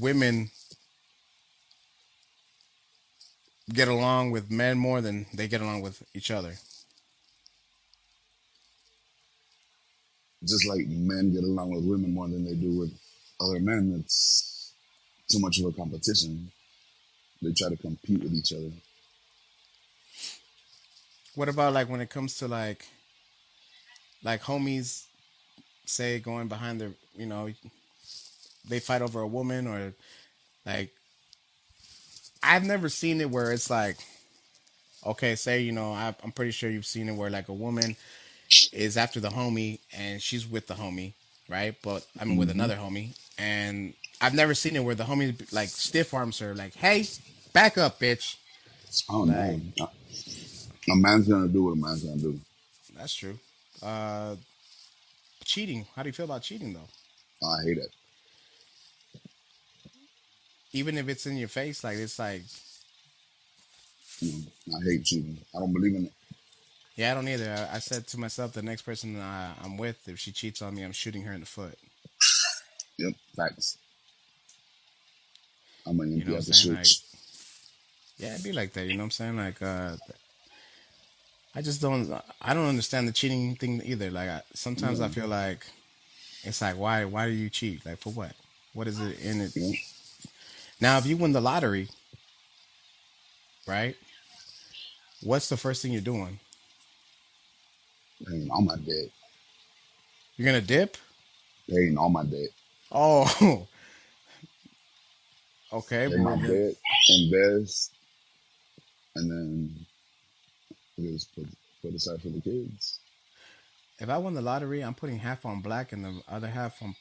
women 0.00 0.50
get 3.72 3.88
along 3.88 4.30
with 4.30 4.50
men 4.50 4.78
more 4.78 5.00
than 5.00 5.26
they 5.34 5.48
get 5.48 5.60
along 5.60 5.82
with 5.82 6.02
each 6.14 6.30
other? 6.30 6.54
Just 10.44 10.66
like 10.66 10.86
men 10.86 11.32
get 11.32 11.44
along 11.44 11.70
with 11.74 11.84
women 11.84 12.14
more 12.14 12.28
than 12.28 12.44
they 12.44 12.54
do 12.54 12.78
with 12.78 12.92
other 13.40 13.60
men, 13.60 13.94
it's 14.00 14.72
too 15.28 15.38
much 15.40 15.58
of 15.58 15.66
a 15.66 15.72
competition. 15.72 16.50
They 17.42 17.52
try 17.52 17.68
to 17.70 17.76
compete 17.76 18.22
with 18.22 18.34
each 18.34 18.52
other. 18.52 18.70
What 21.38 21.48
about 21.48 21.74
like 21.74 21.88
when 21.88 22.02
it 22.02 22.10
comes 22.10 22.38
to 22.38 22.48
like 22.48 22.86
like 24.24 24.42
homies 24.42 25.04
say 25.86 26.18
going 26.20 26.48
behind 26.48 26.80
their 26.80 26.92
you 27.16 27.26
know 27.26 27.48
they 28.68 28.80
fight 28.80 29.02
over 29.02 29.20
a 29.20 29.28
woman 29.28 29.66
or 29.66 29.94
like 30.66 30.92
I've 32.42 32.64
never 32.64 32.88
seen 32.88 33.20
it 33.20 33.30
where 33.30 33.52
it's 33.52 33.70
like 33.70 33.98
okay 35.06 35.36
say 35.36 35.60
you 35.62 35.72
know 35.72 35.92
I, 35.92 36.14
I'm 36.24 36.32
pretty 36.32 36.52
sure 36.52 36.70
you've 36.70 36.86
seen 36.86 37.08
it 37.08 37.16
where 37.16 37.30
like 37.30 37.48
a 37.48 37.54
woman 37.54 37.96
is 38.72 38.96
after 38.98 39.20
the 39.20 39.30
homie 39.30 39.80
and 39.96 40.22
she's 40.22 40.46
with 40.48 40.68
the 40.68 40.74
homie, 40.74 41.14
right? 41.48 41.76
But 41.82 42.06
I 42.20 42.24
mean 42.24 42.36
with 42.38 42.50
Mm-hmm. 42.50 42.50
another 42.50 42.76
homie, 42.76 43.16
and 43.38 43.94
I've 44.20 44.34
never 44.34 44.54
seen 44.54 44.76
it 44.76 44.84
where 44.84 44.94
the 44.96 45.04
homie 45.04 45.52
like 45.52 45.68
stiff 45.68 46.14
arms 46.14 46.40
her, 46.40 46.54
like, 46.54 46.74
"Hey, 46.74 47.06
back 47.54 47.78
up, 47.78 48.00
bitch." 48.00 48.36
I 49.08 49.12
don't 49.12 49.28
know. 49.28 49.60
A 50.90 50.96
man's 50.96 51.28
gonna 51.28 51.48
do 51.48 51.64
what 51.64 51.72
a 51.72 51.76
man's 51.76 52.04
gonna 52.04 52.20
do. 52.20 52.40
That's 52.96 53.14
true. 53.14 53.38
Uh, 53.82 54.36
cheating. 55.44 55.86
How 55.94 56.02
do 56.02 56.08
you 56.08 56.12
feel 56.12 56.26
about 56.26 56.42
cheating 56.42 56.72
though? 56.74 56.88
I 57.42 57.62
hate 57.64 57.78
it. 57.78 57.90
Even 60.72 60.98
if 60.98 61.08
it's 61.08 61.26
in 61.26 61.36
your 61.36 61.48
face, 61.48 61.84
like 61.84 61.96
it's 61.98 62.18
like, 62.18 62.42
You 64.20 64.32
I 64.74 64.84
hate 64.84 65.04
cheating. 65.04 65.38
I 65.54 65.58
don't 65.60 65.72
believe 65.72 65.94
in 65.96 66.06
it. 66.06 66.12
yeah, 66.96 67.12
I 67.12 67.14
don't 67.14 67.28
either. 67.28 67.68
I, 67.70 67.76
I 67.76 67.78
said 67.78 68.06
to 68.08 68.18
myself, 68.20 68.52
the 68.52 68.62
next 68.62 68.82
person 68.82 69.18
I, 69.20 69.52
I'm 69.62 69.76
with, 69.76 70.08
if 70.08 70.18
she 70.18 70.32
cheats 70.32 70.62
on 70.62 70.74
me, 70.74 70.82
I'm 70.82 70.92
shooting 70.92 71.22
her 71.22 71.32
in 71.32 71.40
the 71.40 71.46
foot. 71.46 71.78
Yep, 72.98 73.14
facts. 73.36 73.78
I'm 75.86 75.96
gonna 75.98 76.10
You 76.14 76.24
know 76.24 76.34
out 76.34 76.38
what 76.38 76.46
the 76.46 76.52
I'm 76.52 76.52
saying? 76.52 76.76
Like, 76.76 76.96
yeah, 78.18 78.32
it'd 78.34 78.44
be 78.44 78.52
like 78.52 78.72
that. 78.74 78.86
You 78.86 78.94
know 78.94 79.02
what 79.04 79.06
I'm 79.06 79.10
saying? 79.12 79.36
Like, 79.36 79.62
uh, 79.62 79.96
I 81.58 81.60
just 81.60 81.82
don't. 81.82 82.08
I 82.40 82.54
don't 82.54 82.68
understand 82.68 83.08
the 83.08 83.12
cheating 83.12 83.56
thing 83.56 83.82
either. 83.84 84.12
Like, 84.12 84.28
I, 84.28 84.42
sometimes 84.54 85.00
I 85.00 85.08
feel 85.08 85.26
like 85.26 85.66
it's 86.44 86.62
like, 86.62 86.78
why? 86.78 87.04
Why 87.04 87.26
do 87.26 87.32
you 87.32 87.50
cheat? 87.50 87.84
Like, 87.84 87.98
for 87.98 88.12
what? 88.12 88.30
What 88.74 88.86
is 88.86 89.00
it 89.00 89.18
in 89.18 89.40
it? 89.40 89.52
Now, 90.80 90.98
if 90.98 91.06
you 91.06 91.16
win 91.16 91.32
the 91.32 91.40
lottery, 91.40 91.88
right? 93.66 93.96
What's 95.24 95.48
the 95.48 95.56
first 95.56 95.82
thing 95.82 95.90
you're 95.90 96.00
doing? 96.00 96.38
Paying 98.24 98.48
all 98.52 98.62
my 98.62 98.76
debt. 98.76 99.10
You're 100.36 100.46
gonna 100.46 100.60
dip? 100.60 100.96
Paying 101.68 101.98
all 101.98 102.08
my 102.08 102.22
debt. 102.22 102.50
Oh, 102.92 103.66
okay. 105.72 106.06
Pay 106.08 106.16
my 106.18 106.36
debt, 106.36 106.74
invest, 107.08 107.94
and 109.16 109.28
then 109.28 109.86
just 110.98 111.34
put 111.34 111.46
put 111.82 111.94
aside 111.94 112.20
for 112.22 112.28
the 112.28 112.40
kids. 112.40 112.98
If 113.98 114.08
I 114.08 114.18
won 114.18 114.34
the 114.34 114.42
lottery, 114.42 114.82
I'm 114.82 114.94
putting 114.94 115.18
half 115.18 115.44
on 115.44 115.60
black 115.60 115.92
and 115.92 116.04
the 116.04 116.22
other 116.28 116.48
half 116.48 116.82
on 116.82 116.94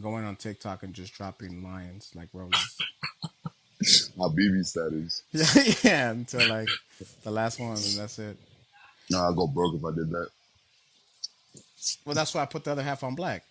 going 0.00 0.24
on 0.24 0.36
TikTok 0.36 0.82
and 0.82 0.94
just 0.94 1.14
dropping 1.14 1.62
lions 1.62 2.10
like 2.14 2.28
roses. 2.32 2.76
My 4.16 4.26
BB 4.26 4.64
status. 4.64 5.22
yeah, 5.32 5.74
yeah, 5.82 6.10
until 6.10 6.48
like 6.48 6.68
the 7.22 7.30
last 7.30 7.60
one, 7.60 7.70
and 7.70 7.98
that's 7.98 8.18
it. 8.18 8.36
No, 9.10 9.20
I'd 9.20 9.36
go 9.36 9.46
broke 9.46 9.74
if 9.74 9.84
I 9.84 9.90
did 9.94 10.10
that. 10.10 10.28
Well, 12.04 12.14
that's 12.14 12.34
why 12.34 12.42
I 12.42 12.46
put 12.46 12.64
the 12.64 12.72
other 12.72 12.82
half 12.82 13.04
on 13.04 13.14
black. 13.14 13.44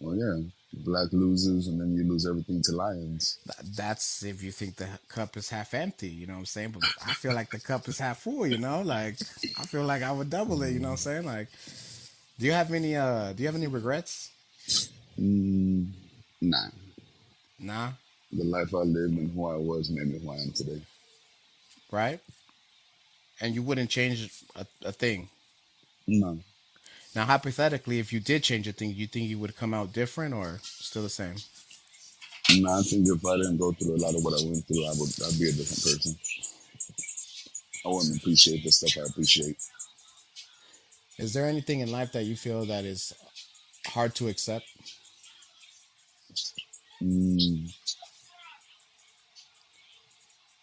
Well, 0.00 0.16
yeah, 0.16 0.48
black 0.72 1.08
loses, 1.12 1.68
and 1.68 1.80
then 1.80 1.94
you 1.94 2.04
lose 2.10 2.26
everything 2.26 2.60
to 2.64 2.72
lions. 2.76 3.38
That's 3.76 4.22
if 4.24 4.42
you 4.42 4.52
think 4.52 4.76
the 4.76 4.88
cup 5.08 5.36
is 5.36 5.48
half 5.48 5.74
empty, 5.74 6.08
you 6.08 6.26
know 6.26 6.34
what 6.34 6.40
I'm 6.40 6.46
saying? 6.46 6.70
But 6.72 6.84
I 7.06 7.14
feel 7.14 7.34
like 7.34 7.50
the 7.50 7.60
cup 7.60 7.88
is 7.88 7.98
half 7.98 8.18
full, 8.22 8.46
you 8.46 8.58
know? 8.58 8.82
Like 8.82 9.16
I 9.58 9.64
feel 9.64 9.84
like 9.84 10.02
I 10.02 10.12
would 10.12 10.30
double 10.30 10.62
it, 10.62 10.72
you 10.72 10.78
know 10.80 10.88
what 10.88 10.92
I'm 10.92 10.96
saying? 10.98 11.24
Like 11.24 11.48
do 12.38 12.44
you 12.46 12.52
have 12.52 12.72
any 12.72 12.94
uh 12.96 13.32
do 13.32 13.42
you 13.42 13.48
have 13.48 13.56
any 13.56 13.66
regrets? 13.66 14.30
Mm, 15.18 15.88
nah, 16.42 16.68
Nah, 17.58 17.92
the 18.30 18.44
life 18.44 18.74
I 18.74 18.78
lived 18.78 19.16
and 19.16 19.30
who 19.32 19.46
I 19.46 19.56
was 19.56 19.88
made 19.90 20.08
me 20.08 20.18
who 20.18 20.30
I 20.30 20.36
am 20.36 20.52
today. 20.52 20.82
right? 21.90 22.20
And 23.40 23.54
you 23.54 23.62
wouldn't 23.62 23.88
change 23.90 24.30
a, 24.54 24.66
a 24.84 24.92
thing. 24.92 25.28
No, 26.06 26.38
Now 27.16 27.24
hypothetically, 27.24 27.98
if 27.98 28.12
you 28.12 28.20
did 28.20 28.42
change 28.42 28.68
a 28.68 28.72
thing, 28.72 28.92
you 28.94 29.06
think 29.06 29.26
you 29.26 29.38
would 29.38 29.56
come 29.56 29.72
out 29.72 29.94
different 29.94 30.34
or 30.34 30.60
still 30.62 31.02
the 31.02 31.08
same? 31.08 31.36
no, 32.60 32.70
I 32.70 32.82
think 32.82 33.08
if 33.08 33.24
I 33.24 33.36
didn't 33.38 33.56
go 33.56 33.72
through 33.72 33.96
a 33.96 34.02
lot 34.04 34.14
of 34.14 34.22
what 34.22 34.34
I 34.34 34.44
went 34.44 34.66
through, 34.68 34.84
I 34.84 34.92
would 34.98 35.10
I'd 35.24 35.40
be 35.40 35.48
a 35.48 35.52
different 35.52 35.82
person. 35.82 36.14
I 37.86 37.88
wouldn't 37.88 38.18
appreciate 38.18 38.62
the 38.62 38.70
stuff 38.70 39.02
I 39.02 39.08
appreciate. 39.08 39.56
Is 41.18 41.32
there 41.32 41.46
anything 41.46 41.80
in 41.80 41.90
life 41.90 42.12
that 42.12 42.24
you 42.24 42.36
feel 42.36 42.66
that 42.66 42.84
is 42.84 43.14
hard 43.86 44.14
to 44.16 44.28
accept? 44.28 44.66
Mm, 47.02 47.74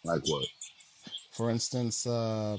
like 0.04 0.22
what? 0.28 0.46
For 1.32 1.50
instance, 1.50 2.06
uh, 2.06 2.58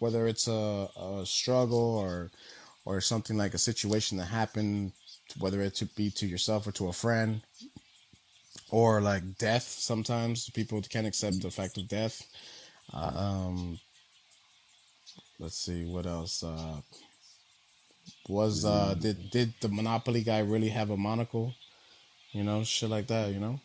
whether 0.00 0.26
it's 0.26 0.48
a, 0.48 0.88
a 0.96 1.22
struggle 1.24 1.96
or 1.98 2.30
or 2.84 3.00
something 3.00 3.36
like 3.36 3.54
a 3.54 3.58
situation 3.58 4.16
that 4.16 4.26
happened, 4.26 4.92
whether 5.38 5.60
it 5.60 5.74
to 5.74 5.86
be 5.86 6.10
to 6.10 6.26
yourself 6.26 6.66
or 6.66 6.72
to 6.72 6.88
a 6.88 6.92
friend, 6.92 7.42
or 8.70 9.00
like 9.00 9.36
death. 9.38 9.64
Sometimes 9.64 10.48
people 10.50 10.80
can't 10.82 11.06
accept 11.06 11.42
the 11.42 11.50
fact 11.50 11.76
of 11.76 11.88
death. 11.88 12.26
Um, 12.92 13.78
let's 15.38 15.58
see 15.58 15.84
what 15.84 16.06
else. 16.06 16.42
Uh, 16.42 16.80
was 18.28 18.64
uh, 18.64 18.94
did 18.98 19.30
did 19.30 19.54
the 19.60 19.68
Monopoly 19.68 20.22
guy 20.22 20.38
really 20.40 20.68
have 20.68 20.90
a 20.90 20.96
monocle? 20.96 21.54
You 22.32 22.44
know, 22.44 22.64
shit 22.64 22.90
like 22.90 23.06
that. 23.08 23.32
You 23.32 23.40
know. 23.40 23.60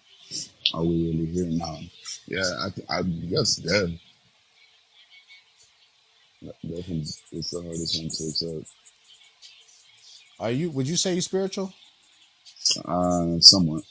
Are 0.74 0.84
we 0.84 1.08
really 1.08 1.26
here 1.28 1.46
now? 1.46 1.78
Yeah, 2.26 2.67
I, 2.89 2.98
I 3.00 3.02
guess 3.04 3.58
death. 3.58 3.89
Death 6.44 6.90
is 6.90 7.22
it's 7.32 7.52
the 7.52 7.62
hardest 7.62 7.98
one 7.98 8.10
to 8.10 8.24
accept. 8.30 8.76
Are 10.40 10.52
you? 10.52 10.72
Would 10.72 10.88
you 10.88 10.98
say 10.98 11.14
you're 11.14 11.22
spiritual? 11.22 11.74
Uh, 12.86 13.40
somewhat. 13.40 13.84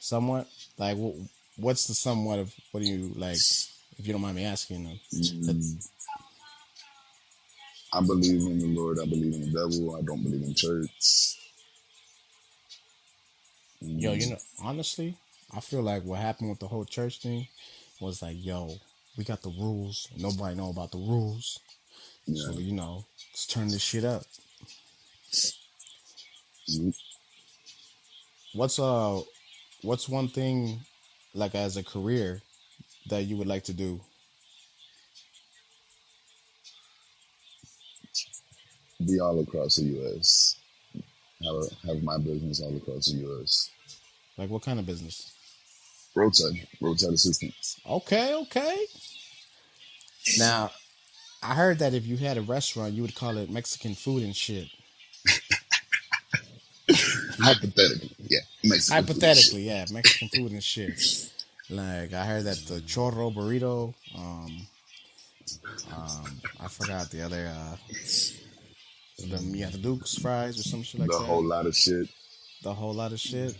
Somewhat. 0.00 0.48
Like, 0.78 0.96
wh- 0.96 1.18
what's 1.58 1.86
the 1.86 1.94
somewhat 1.94 2.38
of? 2.38 2.54
What 2.72 2.80
do 2.80 2.86
you 2.86 3.12
like? 3.16 3.38
If 3.98 4.06
you 4.06 4.12
don't 4.12 4.22
mind 4.22 4.36
me 4.36 4.44
asking 4.44 4.84
them. 4.84 5.00
Mm, 5.14 5.88
I 7.92 8.00
believe 8.00 8.40
in 8.42 8.58
the 8.58 8.66
Lord. 8.80 8.98
I 9.00 9.06
believe 9.06 9.34
in 9.34 9.40
the 9.52 9.60
devil. 9.60 9.96
I 9.96 10.02
don't 10.02 10.22
believe 10.22 10.42
in 10.42 10.54
church. 10.54 11.38
Yo, 13.96 14.12
Mm, 14.12 14.20
you 14.20 14.26
know, 14.26 14.38
honestly, 14.62 15.16
I 15.54 15.60
feel 15.60 15.82
like 15.82 16.04
what 16.04 16.20
happened 16.20 16.50
with 16.50 16.58
the 16.58 16.68
whole 16.68 16.84
church 16.84 17.20
thing 17.20 17.48
was 18.00 18.22
like, 18.22 18.36
yo, 18.38 18.76
we 19.16 19.24
got 19.24 19.42
the 19.42 19.50
rules. 19.50 20.08
Nobody 20.16 20.54
know 20.54 20.70
about 20.70 20.92
the 20.92 20.98
rules. 20.98 21.60
yeah. 22.26 22.44
So 22.46 22.58
you 22.58 22.72
know, 22.72 23.04
let's 23.32 23.46
turn 23.46 23.68
this 23.68 23.82
shit 23.82 24.04
up. 24.04 24.22
What's 28.54 28.78
uh, 28.78 29.20
what's 29.82 30.08
one 30.08 30.28
thing, 30.28 30.80
like 31.34 31.54
as 31.54 31.76
a 31.76 31.84
career, 31.84 32.42
that 33.08 33.24
you 33.24 33.36
would 33.36 33.46
like 33.46 33.64
to 33.64 33.72
do? 33.72 34.00
Be 39.06 39.20
all 39.20 39.38
across 39.40 39.76
the 39.76 39.84
U.S. 39.84 40.56
Have 41.44 41.54
a, 41.54 41.86
have 41.86 42.02
my 42.02 42.16
business 42.16 42.62
all 42.62 42.74
across 42.76 43.12
the 43.12 43.18
U.S. 43.18 43.70
Like, 44.38 44.48
what 44.48 44.62
kind 44.62 44.78
of 44.80 44.86
business? 44.86 45.35
Roadside, 46.16 46.66
roadside 46.80 47.12
assistance. 47.12 47.78
Okay, 47.86 48.34
okay. 48.34 48.86
Now, 50.38 50.70
I 51.42 51.54
heard 51.54 51.78
that 51.80 51.92
if 51.92 52.06
you 52.06 52.16
had 52.16 52.38
a 52.38 52.42
restaurant, 52.42 52.94
you 52.94 53.02
would 53.02 53.14
call 53.14 53.36
it 53.36 53.50
Mexican 53.50 53.94
food 53.94 54.22
and 54.22 54.34
shit. 54.34 54.66
Hypothetically, 57.38 58.16
yeah. 58.28 58.38
Mexican 58.64 59.04
food. 59.04 59.08
Hypothetically, 59.08 59.62
yeah, 59.66 59.84
Mexican 59.92 60.28
food 60.28 60.52
and 60.52 60.64
shit. 60.64 60.98
Like 61.68 62.14
I 62.14 62.24
heard 62.24 62.44
that 62.44 62.56
the 62.66 62.80
chorro 62.80 63.34
burrito, 63.34 63.92
um, 64.16 64.66
um, 65.92 66.40
I 66.60 66.68
forgot 66.68 67.10
the 67.10 67.22
other, 67.22 67.52
uh, 67.54 67.76
the 69.18 69.38
yeah, 69.52 69.68
the 69.68 69.78
Duke's 69.78 70.14
fries 70.16 70.58
or 70.58 70.62
some 70.62 70.82
shit 70.82 71.00
like 71.00 71.10
the 71.10 71.18
that. 71.18 71.20
The 71.20 71.26
whole 71.26 71.44
lot 71.44 71.66
of 71.66 71.76
shit. 71.76 72.08
the 72.62 72.72
whole 72.72 72.94
lot 72.94 73.12
of 73.12 73.20
shit. 73.20 73.54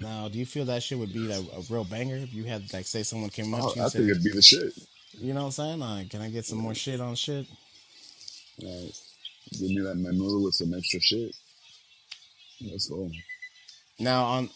Now, 0.00 0.28
do 0.28 0.38
you 0.38 0.46
feel 0.46 0.64
that 0.64 0.82
shit 0.82 0.98
would 0.98 1.12
be 1.12 1.20
like 1.20 1.44
a 1.56 1.60
real 1.72 1.84
banger 1.84 2.16
if 2.16 2.34
you 2.34 2.44
had 2.44 2.72
like 2.72 2.86
say 2.86 3.02
someone 3.02 3.30
came 3.30 3.54
up 3.54 3.62
Oh, 3.62 3.70
to 3.72 3.76
you 3.78 3.86
I 3.86 3.88
think 3.88 4.02
said, 4.04 4.10
it'd 4.10 4.24
be 4.24 4.30
the 4.32 4.42
shit. 4.42 4.72
you 5.12 5.32
know 5.32 5.40
what 5.40 5.46
I'm 5.46 5.52
saying? 5.52 5.78
Like, 5.78 6.10
can 6.10 6.20
I 6.22 6.30
get 6.30 6.44
some 6.44 6.58
more 6.58 6.74
shit 6.74 7.00
on 7.00 7.14
shit? 7.14 7.46
Like, 8.60 8.92
give 9.52 9.60
me 9.70 9.80
that 9.80 9.96
menudo 9.96 10.44
with 10.44 10.54
some 10.54 10.74
extra 10.74 11.00
shit. 11.00 11.34
Let's 12.60 12.88
go. 12.88 13.10
Now 13.98 14.24
on 14.24 14.50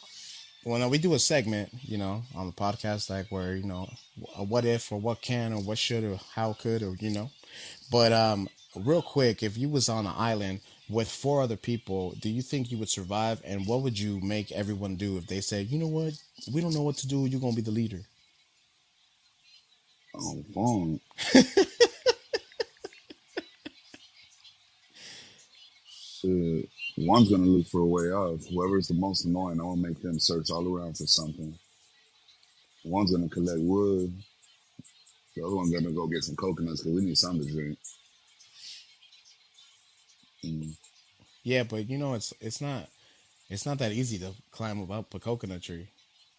when 0.64 0.88
we 0.90 0.98
do 0.98 1.14
a 1.14 1.18
segment, 1.18 1.68
you 1.82 1.96
know, 1.96 2.22
on 2.34 2.46
the 2.46 2.52
podcast, 2.52 3.08
like 3.10 3.26
where 3.30 3.54
you 3.54 3.64
know, 3.64 3.88
a 4.36 4.42
what 4.42 4.64
if 4.64 4.90
or 4.90 4.98
what 4.98 5.22
can 5.22 5.52
or 5.52 5.60
what 5.60 5.78
should 5.78 6.02
or 6.02 6.18
how 6.34 6.54
could 6.54 6.82
or 6.82 6.96
you 6.98 7.10
know, 7.10 7.30
but 7.92 8.12
um, 8.12 8.48
real 8.74 9.02
quick, 9.02 9.42
if 9.44 9.56
you 9.56 9.68
was 9.68 9.88
on 9.88 10.06
an 10.06 10.14
island 10.16 10.60
with 10.88 11.08
four 11.10 11.42
other 11.42 11.56
people, 11.56 12.14
do 12.20 12.28
you 12.28 12.42
think 12.42 12.70
you 12.70 12.78
would 12.78 12.88
survive? 12.88 13.40
And 13.44 13.66
what 13.66 13.82
would 13.82 13.98
you 13.98 14.20
make 14.20 14.52
everyone 14.52 14.96
do 14.96 15.16
if 15.16 15.26
they 15.26 15.40
said, 15.40 15.66
you 15.66 15.78
know 15.78 15.88
what, 15.88 16.14
we 16.52 16.60
don't 16.60 16.74
know 16.74 16.82
what 16.82 16.96
to 16.98 17.08
do, 17.08 17.26
you're 17.26 17.40
gonna 17.40 17.56
be 17.56 17.62
the 17.62 17.70
leader? 17.70 18.02
Oh, 20.14 20.44
wrong. 20.54 21.00
Shit. 25.88 26.68
One's 26.98 27.30
gonna 27.30 27.44
look 27.44 27.66
for 27.66 27.80
a 27.80 27.86
way 27.86 28.10
out. 28.10 28.40
Whoever's 28.50 28.88
the 28.88 28.94
most 28.94 29.26
annoying, 29.26 29.60
I'm 29.60 29.66
gonna 29.66 29.88
make 29.88 30.00
them 30.00 30.18
search 30.18 30.50
all 30.50 30.66
around 30.66 30.96
for 30.96 31.06
something. 31.06 31.58
One's 32.84 33.12
gonna 33.12 33.28
collect 33.28 33.60
wood. 33.60 34.12
The 35.34 35.44
other 35.44 35.56
one's 35.56 35.72
gonna 35.74 35.92
go 35.92 36.06
get 36.06 36.24
some 36.24 36.36
coconuts 36.36 36.82
because 36.82 36.94
we 36.94 37.04
need 37.04 37.18
something 37.18 37.46
to 37.46 37.52
drink. 37.52 37.78
Mm. 40.46 40.76
Yeah, 41.42 41.62
but 41.64 41.88
you 41.88 41.98
know 41.98 42.14
it's 42.14 42.32
it's 42.40 42.60
not 42.60 42.88
it's 43.48 43.66
not 43.66 43.78
that 43.78 43.92
easy 43.92 44.18
to 44.18 44.32
climb 44.50 44.90
up 44.90 45.14
a 45.14 45.18
coconut 45.18 45.62
tree. 45.62 45.88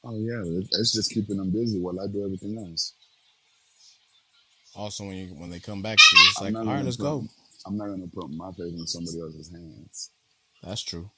Oh 0.04 0.18
yeah, 0.18 0.42
it's 0.72 0.94
just 0.94 1.12
keeping 1.12 1.38
them 1.38 1.52
busy 1.52 1.80
while 1.80 2.00
I 2.00 2.08
do 2.08 2.26
everything 2.26 2.58
else. 2.58 2.94
Also, 4.76 5.06
when 5.06 5.18
you 5.18 5.28
when 5.36 5.50
they 5.50 5.60
come 5.60 5.82
back 5.82 5.98
to 5.98 6.16
you, 6.16 6.24
it's 6.30 6.42
I'm 6.42 6.54
like, 6.54 6.68
all 6.68 6.74
right, 6.74 6.86
let's 6.86 6.98
put 6.98 7.04
go. 7.04 7.28
I'm 7.66 7.78
not 7.78 7.88
gonna 7.88 8.08
put 8.08 8.30
my 8.30 8.52
faith 8.52 8.74
in 8.78 8.86
somebody 8.88 9.20
else's 9.20 9.52
hands. 9.52 10.12
That's 10.64 10.84
true. 10.84 11.10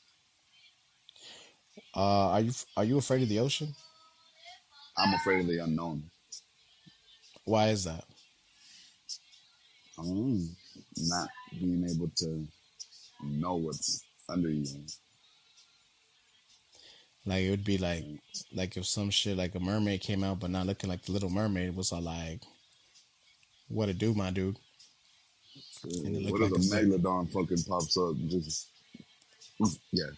Uh, 1.96 2.30
are 2.30 2.42
you 2.42 2.52
are 2.78 2.84
you 2.84 2.98
afraid 2.98 3.24
of 3.24 3.30
the 3.30 3.40
ocean? 3.40 3.76
I'm 4.98 5.14
afraid 5.14 5.42
of 5.42 5.48
the 5.48 5.60
unknown. 5.64 6.04
Why 7.46 7.70
is 7.70 7.84
that? 7.86 8.06
Um, 9.98 10.56
not 10.98 11.30
being 11.60 11.86
able 11.90 12.10
to 12.18 12.48
know 13.24 13.56
what's 13.56 14.06
under 14.30 14.50
you. 14.50 14.66
Like 17.26 17.44
it 17.44 17.52
would 17.52 17.66
be 17.66 17.78
like 17.78 18.06
like 18.54 18.78
if 18.78 18.86
some 18.88 19.10
shit 19.12 19.38
like 19.38 19.56
a 19.56 19.60
mermaid 19.60 20.02
came 20.02 20.24
out 20.24 20.40
but 20.40 20.52
not 20.52 20.68
looking 20.68 20.90
like 20.90 21.04
the 21.04 21.12
Little 21.14 21.30
Mermaid 21.30 21.76
was 21.76 21.92
all 21.94 22.02
like, 22.02 22.42
what 23.70 23.90
it 23.90 23.98
do, 24.00 24.14
my 24.14 24.32
dude? 24.32 24.58
And 26.04 26.16
it 26.16 26.24
What 26.28 26.42
looked 26.42 26.42
if 26.42 26.52
like 26.52 26.58
a 26.58 26.62
megalodon 26.62 27.32
fucking 27.32 27.64
pops 27.64 27.98
up? 27.98 28.12
and 28.16 28.30
Just 28.30 28.70
yeah, 29.92 30.12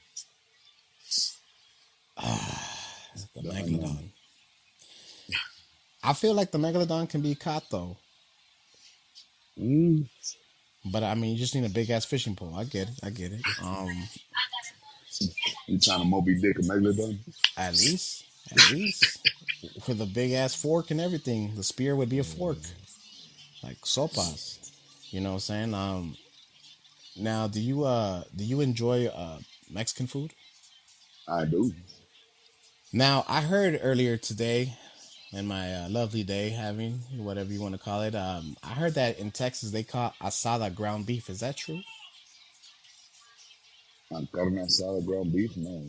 The 3.36 3.42
megalodon. 3.44 4.12
I 6.04 6.14
feel 6.14 6.34
like 6.34 6.52
the 6.52 6.60
megalodon 6.60 7.10
can 7.10 7.22
be 7.22 7.36
caught 7.36 7.70
though, 7.72 7.98
mm, 9.60 10.08
but 10.86 11.04
I 11.04 11.16
mean, 11.16 11.32
you 11.32 11.38
just 11.38 11.56
need 11.56 11.66
a 11.66 11.70
big 11.70 11.90
ass 11.90 12.06
fishing 12.06 12.36
pole. 12.36 12.54
I 12.56 12.64
get 12.64 12.90
it. 12.90 12.96
I 13.04 13.10
get 13.10 13.32
it. 13.34 13.42
Um, 13.62 14.08
you 15.68 15.80
trying 15.80 16.00
to 16.00 16.06
Moby 16.06 16.40
Dick 16.40 16.58
a 16.60 16.62
megalodon? 16.62 17.18
at 17.58 17.74
least, 17.74 18.26
at 18.52 18.72
least 18.72 19.20
with 19.88 20.02
a 20.02 20.06
big 20.06 20.32
ass 20.32 20.56
fork 20.56 20.92
and 20.92 21.00
everything, 21.00 21.56
the 21.56 21.64
spear 21.64 21.96
would 21.96 22.10
be 22.10 22.20
a 22.20 22.24
fork, 22.24 22.58
like 23.64 23.80
sopas. 23.82 24.72
You 25.12 25.22
know 25.22 25.30
what 25.30 25.36
I'm 25.36 25.40
saying? 25.40 25.74
Um, 25.74 26.18
now, 27.18 27.48
do 27.48 27.60
you 27.60 27.84
uh 27.84 28.24
do 28.36 28.44
you 28.44 28.62
enjoy 28.62 29.08
uh 29.08 29.40
Mexican 29.70 30.08
food? 30.08 30.32
I 31.28 31.46
do. 31.46 31.74
Now, 32.94 33.24
I 33.28 33.42
heard 33.42 33.80
earlier 33.82 34.18
today, 34.18 34.74
and 35.34 35.48
my 35.48 35.74
uh, 35.74 35.90
lovely 35.90 36.24
day 36.24 36.50
having, 36.50 37.00
whatever 37.16 37.52
you 37.52 37.62
want 37.62 37.74
to 37.74 37.80
call 37.80 38.02
it. 38.02 38.16
Um, 38.16 38.58
I 38.64 38.70
heard 38.70 38.96
that 38.96 39.20
in 39.20 39.32
Texas 39.32 39.72
they 39.72 39.84
call 39.84 40.14
asada 40.22 40.74
ground 40.74 41.06
beef. 41.06 41.30
Is 41.30 41.40
that 41.40 41.58
true? 41.58 41.82
I'm 44.14 44.28
carne 44.28 44.58
asada 44.58 45.06
ground 45.06 45.32
beef? 45.34 45.56
No, 45.56 45.82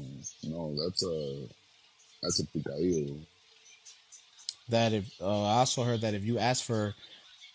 no, 0.44 0.76
that's 0.84 1.04
a 1.04 1.48
that's 2.22 2.40
a 2.40 2.46
picayo. 2.46 3.18
That 4.68 4.92
if 4.92 5.10
uh, 5.20 5.44
I 5.44 5.58
also 5.58 5.82
heard 5.82 6.02
that 6.02 6.14
if 6.14 6.24
you 6.24 6.38
ask 6.38 6.64
for 6.64 6.94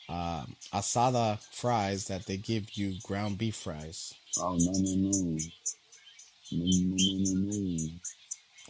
uh, 0.10 0.46
asada 0.74 1.40
fries, 1.54 2.08
that 2.08 2.26
they 2.26 2.38
give 2.38 2.72
you 2.74 2.96
ground 3.04 3.38
beef 3.38 3.56
fries. 3.56 4.14
Oh 4.40 4.58
no 4.60 4.72
no 4.72 4.96
no 4.96 5.38
no 6.52 6.66
no 6.66 6.98
no 7.18 7.52
no! 7.52 7.90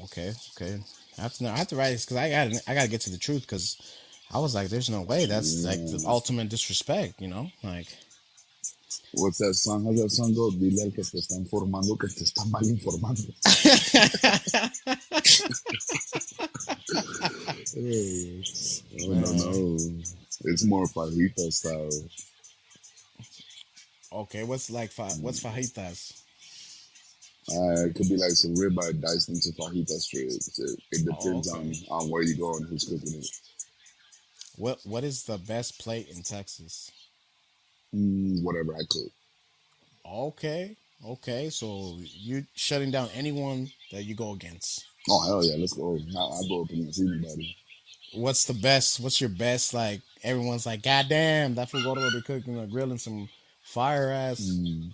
Okay 0.03 0.33
okay. 0.55 0.79
I 1.17 1.21
have 1.21 1.33
to 1.35 1.43
know. 1.43 1.51
I 1.51 1.57
have 1.57 1.67
to 1.69 1.75
write 1.75 1.91
this 1.91 2.05
because 2.05 2.17
I 2.17 2.29
got 2.29 2.61
I 2.67 2.73
got 2.73 2.83
to 2.83 2.89
get 2.89 3.01
to 3.01 3.09
the 3.09 3.17
truth 3.17 3.41
because 3.41 3.77
I 4.31 4.39
was 4.39 4.55
like, 4.55 4.69
"There's 4.69 4.89
no 4.89 5.01
way. 5.01 5.25
That's 5.25 5.63
like 5.63 5.79
the 5.79 5.97
mm. 5.97 6.07
ultimate 6.07 6.49
disrespect." 6.49 7.21
You 7.21 7.27
know, 7.27 7.51
like 7.63 7.87
What's 9.13 9.37
that 9.39 9.53
song? 9.53 9.85
How's 9.85 10.01
that 10.01 10.09
song 10.11 10.33
go? 10.33 10.51
Dile 10.51 10.83
al 10.83 10.91
que 10.91 11.03
te 11.03 11.17
está 11.17 11.35
informando 11.35 11.97
que 11.97 12.07
te 12.07 12.23
está 12.23 12.45
mal 12.45 12.63
informando. 12.63 13.23
Hey, 17.73 18.43
oh 19.01 19.13
no 19.13 19.31
no, 19.33 19.77
it's 20.45 20.63
more 20.65 20.85
fajita 20.87 21.51
style. 21.51 21.89
okay, 24.11 24.43
what's 24.43 24.69
like 24.69 24.91
fa- 24.91 25.17
what's 25.21 25.39
mm. 25.39 25.51
fajitas? 25.51 26.23
Uh, 27.49 27.85
it 27.87 27.95
could 27.95 28.09
be 28.09 28.17
like 28.17 28.31
some 28.31 28.55
ribeye 28.55 28.99
diced 29.01 29.29
into 29.29 29.49
fajita 29.59 29.99
strips. 29.99 30.59
It, 30.59 30.79
it 30.91 31.05
depends 31.05 31.47
Oh, 31.47 31.55
okay. 31.55 31.59
on 31.59 31.73
on 31.89 32.09
where 32.09 32.23
you 32.23 32.35
go 32.37 32.55
and 32.57 32.67
who's 32.67 32.85
cooking 32.85 33.19
it. 33.19 33.27
What 34.57 34.79
what 34.85 35.03
is 35.03 35.23
the 35.23 35.37
best 35.37 35.79
plate 35.79 36.09
in 36.09 36.23
Texas? 36.23 36.91
Mm, 37.95 38.43
whatever 38.43 38.75
I 38.75 38.83
cook. 38.89 39.11
Okay, 40.05 40.77
okay. 41.05 41.49
So 41.49 41.99
you 42.01 42.45
shutting 42.55 42.91
down 42.91 43.09
anyone 43.13 43.71
that 43.91 44.03
you 44.03 44.15
go 44.15 44.33
against. 44.33 44.85
Oh 45.09 45.25
hell 45.27 45.45
yeah, 45.45 45.55
let's 45.57 45.73
go. 45.73 45.97
I, 46.17 46.19
I 46.21 46.41
go 46.49 46.63
up 46.63 46.69
against 46.71 46.99
anybody. 47.01 47.55
What's 48.13 48.45
the 48.45 48.53
best? 48.53 48.99
What's 48.99 49.21
your 49.21 49.29
best? 49.31 49.73
Like 49.73 50.01
everyone's 50.23 50.65
like, 50.65 50.83
God 50.83 51.07
damn, 51.09 51.55
that 51.55 51.69
fool 51.69 51.83
will 51.95 52.11
be 52.11 52.21
cooking 52.21 52.57
or 52.57 52.67
grilling 52.67 52.97
some 52.99 53.29
fire 53.63 54.11
ass 54.11 54.49
Mm, 54.49 54.93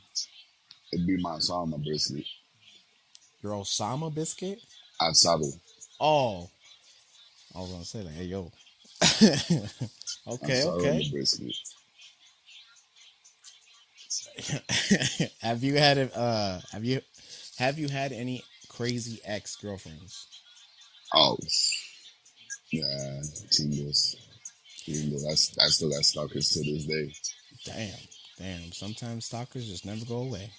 it'd 0.94 1.08
be 1.08 1.18
my 1.18 1.40
sama 1.40 1.78
brisket. 1.78 2.26
Your 3.44 3.54
Osama 3.54 4.14
biscuit. 4.14 4.60
Asado. 5.02 5.52
Oh, 6.00 6.50
I 7.56 7.60
was 7.60 7.72
gonna 7.72 7.86
say 7.86 8.02
like, 8.02 8.16
hey 8.16 8.24
yo. 8.26 8.52
okay, 10.28 10.62
Asado 10.62 10.80
okay. 10.80 11.10
brisket. 11.12 11.56
have 15.42 15.64
you 15.64 15.76
had 15.76 15.98
a 15.98 16.18
uh 16.18 16.62
have 16.72 16.86
you 16.86 17.02
have 17.58 17.78
you 17.78 17.88
had 17.88 18.12
any 18.12 18.44
crazy 18.70 19.20
ex 19.26 19.56
girlfriends? 19.56 20.28
Oh, 21.14 21.38
yeah, 22.72 23.22
chingos. 23.52 24.16
Chingos. 24.88 25.24
That's 25.28 25.58
I 25.60 25.68
still 25.68 25.90
got 25.90 26.04
stalkers 26.04 26.50
to 26.50 26.60
this 26.64 26.86
day. 26.86 27.14
Damn, 27.66 28.00
damn. 28.40 28.72
Sometimes 28.72 29.26
stalkers 29.26 29.68
just 29.68 29.86
never 29.86 30.06
go 30.06 30.18
away. 30.18 30.50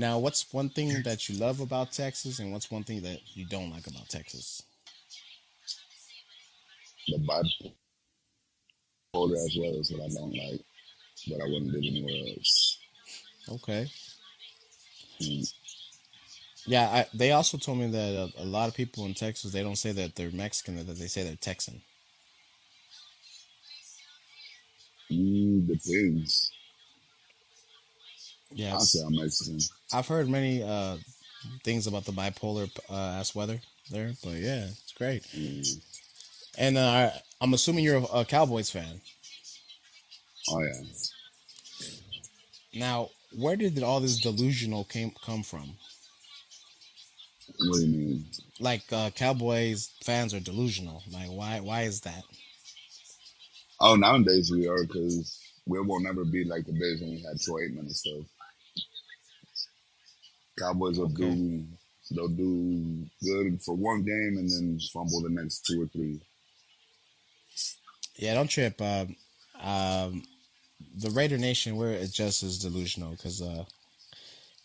Now, 0.00 0.18
what's 0.18 0.50
one 0.50 0.70
thing 0.70 1.02
that 1.02 1.28
you 1.28 1.36
love 1.36 1.60
about 1.60 1.92
Texas, 1.92 2.38
and 2.38 2.52
what's 2.52 2.70
one 2.70 2.84
thing 2.84 3.02
that 3.02 3.20
you 3.36 3.44
don't 3.44 3.70
like 3.70 3.86
about 3.86 4.08
Texas? 4.08 4.62
The 7.08 7.18
bipolar 7.18 7.74
as 9.46 9.56
well 9.58 9.78
is 9.80 9.92
what 9.92 10.04
I 10.04 10.08
don't 10.14 10.34
like, 10.34 10.60
but 11.28 11.40
I 11.40 11.46
wouldn't 11.46 11.72
live 11.72 11.84
anywhere 11.84 12.34
else. 12.36 12.78
Okay. 13.48 13.90
Mm, 15.20 15.44
Yeah, 16.66 16.88
I, 16.88 17.06
they 17.14 17.32
also 17.32 17.58
told 17.58 17.78
me 17.78 17.90
that 17.90 18.32
a, 18.38 18.42
a 18.42 18.44
lot 18.44 18.68
of 18.68 18.74
people 18.74 19.04
in 19.06 19.14
Texas 19.14 19.52
they 19.52 19.62
don't 19.62 19.76
say 19.76 19.92
that 19.92 20.14
they're 20.16 20.30
Mexican, 20.30 20.76
that 20.76 20.84
they 20.98 21.06
say 21.08 21.22
they're 21.24 21.36
Texan. 21.36 21.82
mm, 25.10 25.66
depends. 25.66 26.52
Yeah, 28.52 28.76
I 28.76 28.78
say 28.80 29.00
I'm 29.04 29.16
Mexican. 29.16 29.60
I've 29.92 30.08
heard 30.08 30.28
many 30.28 30.62
uh, 30.62 30.96
things 31.62 31.86
about 31.86 32.04
the 32.04 32.12
bipolar 32.12 32.70
uh, 32.88 33.18
ass 33.18 33.34
weather 33.34 33.60
there, 33.90 34.12
but 34.24 34.34
yeah, 34.34 34.66
it's 34.66 34.92
great. 34.96 35.22
Mm. 35.34 35.80
And 36.58 36.78
uh, 36.78 37.10
I'm 37.40 37.54
assuming 37.54 37.84
you're 37.84 37.98
a, 37.98 38.20
a 38.20 38.24
Cowboys 38.24 38.70
fan. 38.70 39.00
Oh 40.50 40.62
yeah. 40.62 40.82
Now, 42.74 43.10
where 43.36 43.56
did 43.56 43.82
all 43.82 44.00
this 44.00 44.20
delusional 44.20 44.84
came 44.84 45.12
come 45.24 45.42
from? 45.42 45.74
What 47.58 47.76
do 47.76 47.82
you 47.82 47.88
mean? 47.88 48.26
Like 48.58 48.82
uh, 48.92 49.10
Cowboys 49.10 49.90
fans 50.02 50.34
are 50.34 50.40
delusional. 50.40 51.02
Like, 51.12 51.28
why? 51.28 51.60
Why 51.60 51.82
is 51.82 52.00
that? 52.02 52.22
Oh, 53.80 53.96
nowadays 53.96 54.50
we 54.50 54.68
are 54.68 54.84
because 54.84 55.38
we 55.66 55.80
will 55.80 56.00
never 56.00 56.24
be 56.24 56.44
like 56.44 56.66
the 56.66 56.72
days 56.72 57.00
when 57.00 57.10
we 57.10 57.22
had 57.22 57.40
Troy 57.40 57.62
Aikman 57.62 57.80
and 57.80 57.96
stuff. 57.96 58.26
Cowboys 60.60 60.98
will 60.98 61.06
Okay. 61.06 61.16
do 61.16 61.64
they'll 62.12 62.28
do 62.28 63.06
good 63.22 63.62
for 63.62 63.74
one 63.74 64.02
game 64.02 64.36
and 64.38 64.50
then 64.50 64.78
fumble 64.92 65.22
the 65.22 65.30
next 65.30 65.64
two 65.66 65.82
or 65.82 65.86
three. 65.86 66.20
Yeah, 68.16 68.34
don't 68.34 68.48
trip. 68.48 68.80
Um, 68.82 69.16
um, 69.62 70.22
the 70.96 71.10
Raider 71.10 71.38
Nation, 71.38 71.76
we're 71.76 72.04
just 72.06 72.42
as 72.42 72.58
delusional 72.58 73.12
because, 73.12 73.40
uh, 73.42 73.64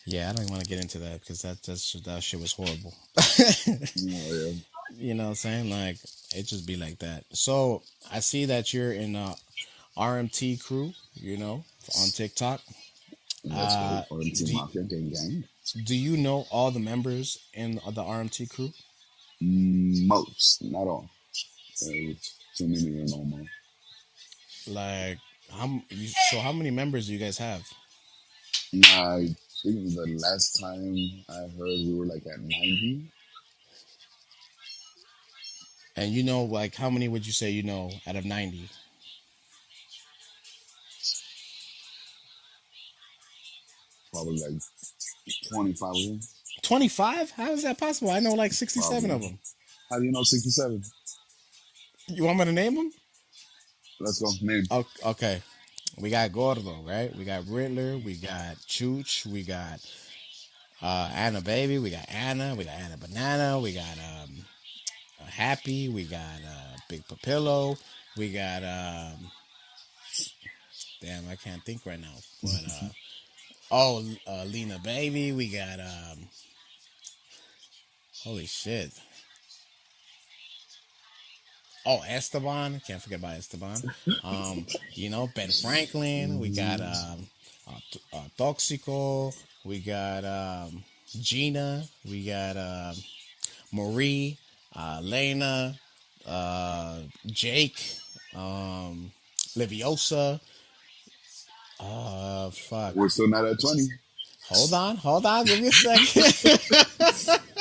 yeah, 0.06 0.30
I 0.30 0.34
don't 0.34 0.44
even 0.44 0.54
want 0.54 0.64
to 0.64 0.70
get 0.70 0.82
into 0.82 1.00
that 1.00 1.22
because 1.22 1.42
that 1.44 1.62
that 1.64 1.80
shit, 1.80 2.04
that 2.06 2.24
shit 2.24 2.40
was 2.40 2.54
horrible. 2.54 2.94
Oh 3.98 4.34
yeah. 4.34 4.54
you 4.98 5.14
know 5.14 5.24
what 5.24 5.30
I'm 5.30 5.36
saying? 5.36 5.70
Like, 5.70 5.98
it 6.36 6.44
just 6.44 6.66
be 6.68 6.76
like 6.76 7.00
that. 7.00 7.24
So 7.34 7.84
I 8.12 8.20
see 8.20 8.46
that 8.46 8.74
you're 8.74 8.94
in 8.94 9.16
a 9.16 9.36
RMT 9.98 10.64
crew, 10.64 10.94
you 11.14 11.38
know, 11.38 11.64
on 12.00 12.10
TikTok. 12.10 12.62
That's 13.46 13.76
Uh. 13.76 14.06
RMT 14.12 14.46
do, 14.46 14.54
Mafia 14.54 14.84
gang 14.84 15.10
gang. 15.10 15.44
do 15.86 15.96
you 15.96 16.18
know 16.18 16.48
all 16.52 16.72
the 16.72 16.80
members 16.80 17.38
in 17.54 17.76
the 17.76 18.04
RMT 18.04 18.50
crew? 18.50 18.74
Mm, 19.42 20.08
Most, 20.08 20.64
not 20.64 20.88
all. 20.88 21.10
Too 21.78 22.68
many 22.68 23.04
know 23.06 23.24
more. 23.26 23.46
Like, 24.68 25.20
how, 25.52 25.82
so 26.30 26.40
how 26.40 26.52
many 26.52 26.72
members 26.72 27.08
do 27.08 27.14
you 27.14 27.20
guys 27.20 27.38
have? 27.38 27.62
I 28.74 29.36
think 29.62 29.94
the 29.94 30.18
last 30.22 30.60
time 30.60 30.96
I 31.30 31.42
heard 31.58 31.80
we 31.86 31.94
were 31.94 32.06
like 32.06 32.24
at 32.26 32.40
90. 32.40 33.12
And 35.98 36.12
you 36.12 36.24
know, 36.24 36.44
like, 36.44 36.76
how 36.76 36.90
many 36.90 37.08
would 37.08 37.26
you 37.26 37.34
say 37.34 37.52
you 37.52 37.64
know 37.64 37.92
out 38.08 38.16
of 38.16 38.26
90? 38.26 38.70
Probably 44.16 44.38
like 44.38 44.62
25 45.50 45.90
of 45.90 45.96
them. 45.96 46.20
25? 46.62 47.32
How 47.32 47.52
is 47.52 47.64
that 47.64 47.78
possible? 47.78 48.12
I 48.12 48.20
know 48.20 48.34
like 48.34 48.54
67 48.54 49.12
of 49.12 49.22
them. 49.22 49.40
How 49.90 50.00
do 50.00 50.06
you 50.06 50.12
know 50.12 50.24
67? 50.24 50.82
You 52.08 52.24
want 52.24 52.40
me 52.40 52.46
to 52.46 52.52
name 52.54 52.76
them? 52.76 52.92
Let's 54.00 54.22
go. 54.22 54.30
Name. 54.42 54.64
Okay. 55.06 55.42
We 55.98 56.10
got 56.10 56.32
Gordo, 56.32 56.82
right? 56.86 57.14
We 57.16 57.26
got 57.26 57.46
Riddler. 57.48 57.98
We 57.98 58.16
got 58.16 58.56
Chooch. 58.68 59.26
We 59.26 59.44
got 59.44 59.80
uh, 60.82 61.10
Anna 61.14 61.42
Baby. 61.42 61.78
We 61.80 61.90
got 61.90 62.06
Anna. 62.10 62.56
We 62.56 62.64
got 62.64 62.76
Anna 62.76 62.98
Banana. 62.98 63.60
We 63.60 63.74
got 63.74 63.98
um, 63.98 64.46
uh, 65.22 65.26
Happy. 65.26 65.90
We 65.90 66.06
got 66.06 66.20
uh, 66.20 66.78
Big 66.90 67.06
Papillo. 67.08 67.78
We 68.18 68.32
got 68.32 68.64
um, 68.64 69.32
damn, 71.02 71.30
I 71.30 71.36
can't 71.36 71.64
think 71.64 71.86
right 71.86 72.00
now. 72.00 72.16
But 72.42 72.64
uh, 72.70 72.90
oh, 73.72 74.04
uh, 74.28 74.44
Lena 74.46 74.80
Baby. 74.80 75.32
We 75.32 75.50
got 75.50 75.80
um, 75.80 76.28
holy 78.24 78.46
shit. 78.46 78.92
Oh, 81.86 82.02
Esteban. 82.08 82.82
Can't 82.88 83.02
forget 83.02 83.20
about 83.20 83.38
Esteban. 83.38 83.78
Um, 84.24 84.66
you 84.94 85.10
know, 85.10 85.30
Ben 85.36 85.50
Franklin. 85.52 86.40
We 86.40 86.50
got 86.50 86.82
um, 86.82 87.28
uh, 87.68 88.18
uh, 88.18 88.24
Toxico. 88.38 89.36
We 89.64 89.80
got 89.80 90.26
um, 90.26 90.84
Gina. 91.22 91.84
We 92.10 92.26
got 92.26 92.58
um, 92.58 92.96
Marie, 93.72 94.38
uh, 94.76 95.00
Lena, 95.04 95.76
uh, 96.28 97.00
Jake, 97.28 97.98
um, 98.36 99.12
Liviosa. 99.56 100.40
Uh, 101.80 102.50
fuck. 102.52 102.96
We're 102.96 103.10
still 103.10 103.28
not 103.28 103.46
at 103.46 103.60
20. 103.60 103.88
Hold 104.50 104.74
on, 104.74 104.96
hold 104.98 105.26
on. 105.26 105.46
Give 105.46 105.60
me 105.60 105.68
a 105.68 105.72
second. 105.72 106.60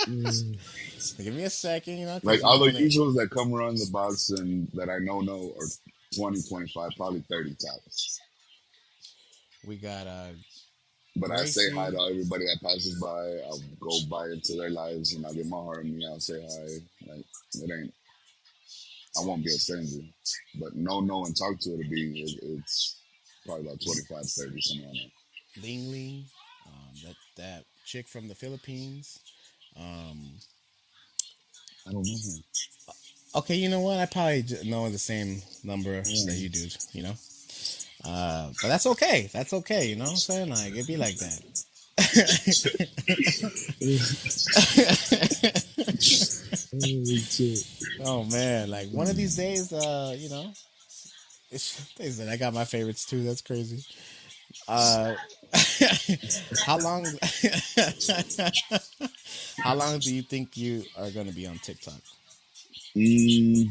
Give 1.25 1.35
me 1.35 1.45
a 1.45 1.51
second. 1.51 1.99
You 1.99 2.07
know, 2.07 2.21
Like 2.23 2.45
all 2.45 2.59
the 2.59 2.71
usuals 2.71 3.15
that 3.17 3.31
come 3.31 3.55
around 3.55 3.79
the 3.79 3.89
box 3.91 4.31
and 4.31 4.69
that 4.75 4.91
I 4.91 4.99
know 4.99 5.21
know 5.21 5.55
are 5.59 5.67
20, 6.17 6.43
25, 6.49 6.91
probably 6.97 7.25
30 7.31 7.51
tops. 7.55 8.21
we 9.67 9.77
got 9.77 10.07
uh, 10.07 10.29
But 11.17 11.31
I 11.31 11.45
say 11.47 11.71
hi 11.71 11.91
to 11.91 12.01
everybody 12.11 12.45
that 12.45 12.59
passes 12.63 13.01
by. 13.01 13.41
I'll 13.47 13.61
go 13.81 13.91
by 14.11 14.27
into 14.27 14.57
their 14.57 14.71
lives 14.71 15.15
and 15.15 15.25
I'll 15.25 15.35
get 15.35 15.47
my 15.47 15.57
heart 15.57 15.85
in 15.85 15.97
me. 15.97 16.07
I'll 16.07 16.21
say 16.21 16.41
hi. 16.43 16.67
Like 17.11 17.25
it 17.55 17.71
ain't. 17.71 17.95
I 19.17 19.25
won't 19.25 19.45
be 19.45 19.51
a 19.51 19.55
stranger. 19.59 20.01
But 20.61 20.75
no, 20.75 21.01
no, 21.01 21.25
and 21.25 21.37
talk 21.37 21.59
to 21.61 21.71
it 21.75 21.83
to 21.85 21.89
be. 21.89 22.23
It, 22.23 22.39
it's 22.43 22.97
probably 23.47 23.67
about 23.67 23.81
25, 23.81 24.27
30, 24.27 24.61
something 24.61 24.89
like 24.89 24.95
that. 24.95 25.11
Ling 25.63 25.91
Ling, 25.91 26.25
um, 26.67 26.95
that 27.05 27.15
that 27.37 27.65
chick 27.85 28.09
from 28.09 28.29
the 28.29 28.35
Philippines. 28.35 29.21
Um, 29.77 30.39
I 31.87 31.93
don't 31.93 32.07
know 32.07 32.13
him. 32.13 32.43
okay, 33.37 33.55
you 33.55 33.69
know 33.69 33.81
what? 33.81 33.99
I 33.99 34.07
probably 34.07 34.45
know 34.65 34.89
the 34.91 34.99
same 34.99 35.43
number 35.63 36.01
that 36.01 36.37
you 36.37 36.49
do. 36.49 36.67
You 36.93 37.03
know, 37.05 37.15
uh, 38.05 38.51
but 38.61 38.69
that's 38.69 38.87
okay. 38.87 39.31
That's 39.33 39.53
okay. 39.53 39.89
You 39.89 39.97
know 39.97 40.05
what 40.05 40.11
I'm 40.11 40.17
saying? 40.17 40.51
Like 40.51 40.73
it'd 40.73 40.87
be 40.87 40.97
like 40.97 41.17
that. 41.19 41.41
oh 48.05 48.25
man, 48.25 48.71
like 48.71 48.89
one 48.91 49.09
of 49.09 49.17
these 49.17 49.37
days, 49.37 49.73
uh, 49.73 50.15
you 50.19 50.29
know, 50.29 50.53
days 51.51 52.19
that 52.19 52.29
I 52.29 52.37
got 52.37 52.55
my 52.55 52.65
favorites 52.65 53.05
too. 53.07 53.23
That's 53.25 53.43
crazy. 53.43 53.85
Uh, 54.69 55.15
how 56.67 56.79
long? 56.79 57.05
how 59.59 59.75
long 59.75 59.99
do 59.99 60.15
you 60.15 60.23
think 60.23 60.57
you 60.57 60.85
are 60.97 61.11
going 61.11 61.27
to 61.27 61.35
be 61.35 61.47
on 61.47 61.59
TikTok? 61.59 62.01
Mm, 62.97 63.69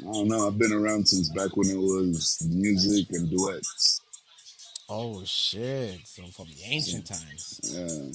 I 0.00 0.12
don't 0.12 0.28
know. 0.28 0.46
I've 0.46 0.58
been 0.58 0.72
around 0.72 1.06
since 1.06 1.28
back 1.30 1.56
when 1.56 1.68
it 1.68 1.76
was 1.76 2.46
music 2.50 3.06
and 3.10 3.30
duets. 3.30 4.00
Oh 4.88 5.22
shit! 5.24 6.00
So 6.04 6.24
from 6.26 6.46
the 6.46 6.64
ancient 6.64 7.06
times. 7.06 7.60
Yeah. 7.62 8.10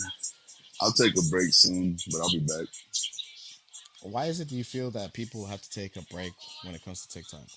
I'll 0.82 0.92
take 0.92 1.18
a 1.18 1.22
break 1.32 1.54
soon, 1.54 1.98
but 2.12 2.22
I'll 2.22 2.32
be 2.32 2.40
back. 2.40 2.68
Why 4.02 4.26
is 4.26 4.40
it? 4.40 4.50
Do 4.50 4.56
you 4.56 4.64
feel 4.64 4.92
that 4.92 5.14
people 5.14 5.46
have 5.46 5.62
to 5.62 5.70
take 5.70 5.96
a 5.96 6.04
break 6.14 6.34
when 6.64 6.76
it 6.76 6.86
comes 6.86 7.06
to 7.06 7.10
TikTok? 7.10 7.48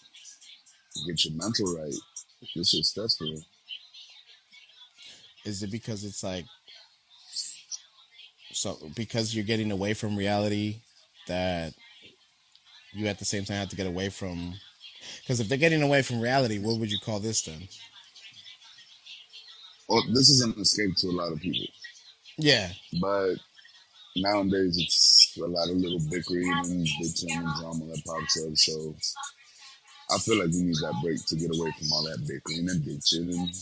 Get 1.06 1.24
your 1.24 1.34
mental 1.34 1.76
right. 1.76 1.94
This 2.54 2.74
is 2.74 2.90
stressful. 2.90 3.42
Is 5.44 5.62
it 5.62 5.70
because 5.70 6.04
it's 6.04 6.22
like 6.22 6.44
so 8.52 8.76
because 8.94 9.34
you're 9.34 9.44
getting 9.44 9.70
away 9.70 9.94
from 9.94 10.16
reality 10.16 10.76
that 11.28 11.72
you 12.92 13.06
at 13.06 13.18
the 13.18 13.24
same 13.24 13.44
time 13.44 13.56
have 13.56 13.68
to 13.70 13.76
get 13.76 13.86
away 13.86 14.08
from 14.08 14.54
because 15.22 15.40
if 15.40 15.48
they're 15.48 15.58
getting 15.58 15.82
away 15.82 16.02
from 16.02 16.20
reality, 16.20 16.58
what 16.58 16.78
would 16.78 16.90
you 16.90 16.98
call 17.04 17.20
this 17.20 17.42
then? 17.42 17.68
Well, 19.88 20.02
this 20.12 20.28
is 20.28 20.42
an 20.42 20.54
escape 20.60 20.94
to 20.98 21.08
a 21.08 21.12
lot 21.12 21.32
of 21.32 21.40
people. 21.40 21.66
Yeah, 22.36 22.70
But 23.00 23.34
nowadays 24.16 24.76
it's 24.78 25.36
a 25.38 25.46
lot 25.46 25.68
of 25.68 25.76
little 25.76 26.00
bickering 26.10 26.50
and 26.50 26.86
bitching 26.86 27.36
and 27.36 27.48
drama 27.60 27.86
that 27.86 28.02
pops 28.06 28.42
up. 28.42 28.56
So 28.56 28.96
I 30.12 30.18
feel 30.18 30.38
like 30.38 30.52
you 30.52 30.64
need 30.64 30.76
that 30.76 31.00
break 31.02 31.24
to 31.26 31.36
get 31.36 31.50
away 31.56 31.70
from 31.78 31.92
all 31.92 32.02
that 32.04 32.18
bickering 32.26 32.68
and 32.68 32.82
bitching 32.82 33.32
and 33.32 33.54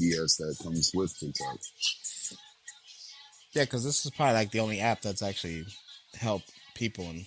BS 0.00 0.36
that 0.38 0.56
comes 0.62 0.90
with 0.94 1.16
TikTok. 1.18 1.58
yeah, 3.52 3.64
because 3.64 3.84
this 3.84 4.04
is 4.04 4.10
probably 4.12 4.34
like 4.34 4.50
the 4.50 4.60
only 4.60 4.80
app 4.80 5.00
that's 5.00 5.22
actually 5.22 5.64
helped 6.18 6.50
people 6.74 7.04
and 7.06 7.24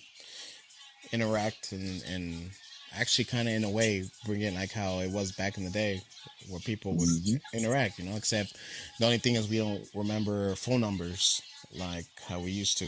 interact 1.14 1.72
and 1.72 2.04
and 2.04 2.52
actually 2.94 3.24
kind 3.26 3.48
of 3.48 3.54
in 3.54 3.64
a 3.64 3.70
way 3.70 4.04
bring 4.26 4.42
it 4.42 4.54
like 4.54 4.72
how 4.72 5.00
it 5.00 5.10
was 5.12 5.32
back 5.32 5.58
in 5.58 5.64
the 5.64 5.70
day 5.70 6.02
where 6.50 6.60
people 6.62 6.94
would 6.96 7.08
Mhm. 7.08 7.42
interact 7.54 7.98
you 8.00 8.06
know 8.06 8.16
except 8.18 8.58
the 9.00 9.06
only 9.06 9.18
thing 9.18 9.36
is 9.36 9.48
we 9.48 9.58
don't 9.58 9.88
remember 9.94 10.54
phone 10.56 10.82
numbers 10.82 11.42
like 11.74 12.06
how 12.28 12.40
we 12.40 12.52
used 12.52 12.78
to 12.80 12.88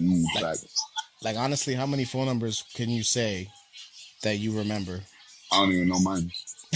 Mm, 0.00 0.24
Like-. 0.34 0.58
Like 1.22 1.36
honestly 1.36 1.74
how 1.74 1.86
many 1.86 2.04
phone 2.04 2.26
numbers 2.26 2.64
can 2.74 2.88
you 2.90 3.02
say 3.02 3.48
that 4.22 4.36
you 4.36 4.56
remember 4.56 5.00
I 5.52 5.56
don't 5.60 5.72
even 5.72 5.88
know 5.88 5.98
mine. 6.00 6.30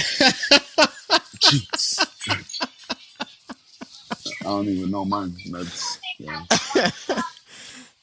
I 4.40 4.44
don't 4.44 4.68
even 4.68 4.90
know 4.90 5.05
mine. 5.05 5.37
That's 5.50 5.98
yeah. 6.18 6.44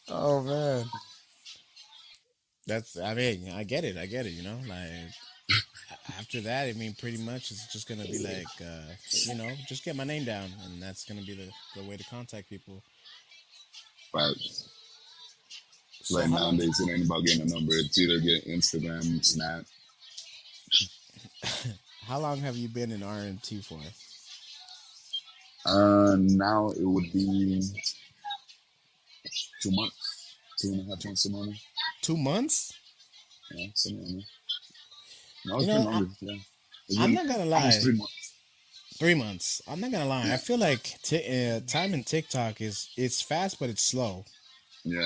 oh 0.09 0.41
man 0.41 0.85
that's 2.69 2.97
i 2.97 3.13
mean 3.13 3.51
i 3.55 3.63
get 3.63 3.83
it 3.83 3.97
i 3.97 4.05
get 4.05 4.25
it 4.25 4.29
you 4.29 4.43
know 4.43 4.57
like 4.67 4.89
after 6.17 6.39
that 6.41 6.67
i 6.67 6.73
mean 6.73 6.93
pretty 6.99 7.17
much 7.17 7.51
it's 7.51 7.71
just 7.73 7.87
gonna 7.87 8.05
be 8.05 8.19
like 8.19 8.45
uh 8.61 8.93
you 9.25 9.35
know 9.35 9.49
just 9.67 9.83
get 9.83 9.95
my 9.95 10.03
name 10.03 10.23
down 10.23 10.49
and 10.65 10.81
that's 10.81 11.03
gonna 11.03 11.21
be 11.21 11.33
the, 11.33 11.49
the 11.75 11.87
way 11.87 11.97
to 11.97 12.03
contact 12.05 12.49
people 12.49 12.81
Facts. 14.11 14.68
Like 16.11 16.29
nowadays, 16.29 16.79
it 16.79 16.89
ain't 16.91 17.05
about 17.05 17.23
getting 17.25 17.41
a 17.41 17.45
number. 17.53 17.73
It's 17.75 17.97
either 17.97 18.19
get 18.19 18.47
Instagram, 18.47 19.23
Snap. 19.23 19.65
how 22.07 22.19
long 22.19 22.39
have 22.39 22.55
you 22.57 22.67
been 22.67 22.91
in 22.91 23.01
rmt 23.01 23.63
for 23.63 23.79
Uh, 25.65 26.15
now 26.19 26.69
it 26.69 26.81
would 26.83 27.11
be 27.13 27.61
two 29.61 29.71
months, 29.71 30.35
two 30.59 30.69
and 30.73 30.81
a 30.81 30.95
half 30.95 31.05
months, 31.05 31.23
somewhere. 31.23 31.53
two 32.01 32.17
months 32.17 32.73
Yeah, 33.51 33.67
somewhere. 33.75 34.21
No, 35.45 35.59
it's 35.59 35.67
You 35.67 35.73
been 35.73 35.83
know, 35.83 35.89
longer. 35.91 36.09
yeah, 36.21 36.35
it's 36.87 36.97
i'm 36.99 37.13
been 37.15 37.27
not 37.27 37.27
gonna 37.37 37.45
lie 37.49 37.71
three 37.71 37.93
months. 37.93 38.33
three 38.97 39.13
months 39.15 39.61
i'm 39.67 39.79
not 39.79 39.91
gonna 39.91 40.05
lie 40.07 40.31
i 40.33 40.37
feel 40.37 40.57
like 40.57 40.83
t- 41.03 41.51
uh, 41.51 41.59
time 41.67 41.93
in 41.93 42.03
tiktok 42.03 42.59
is 42.61 42.89
it's 42.97 43.21
fast 43.21 43.59
but 43.59 43.69
it's 43.69 43.83
slow 43.83 44.25
Yeah, 44.83 45.05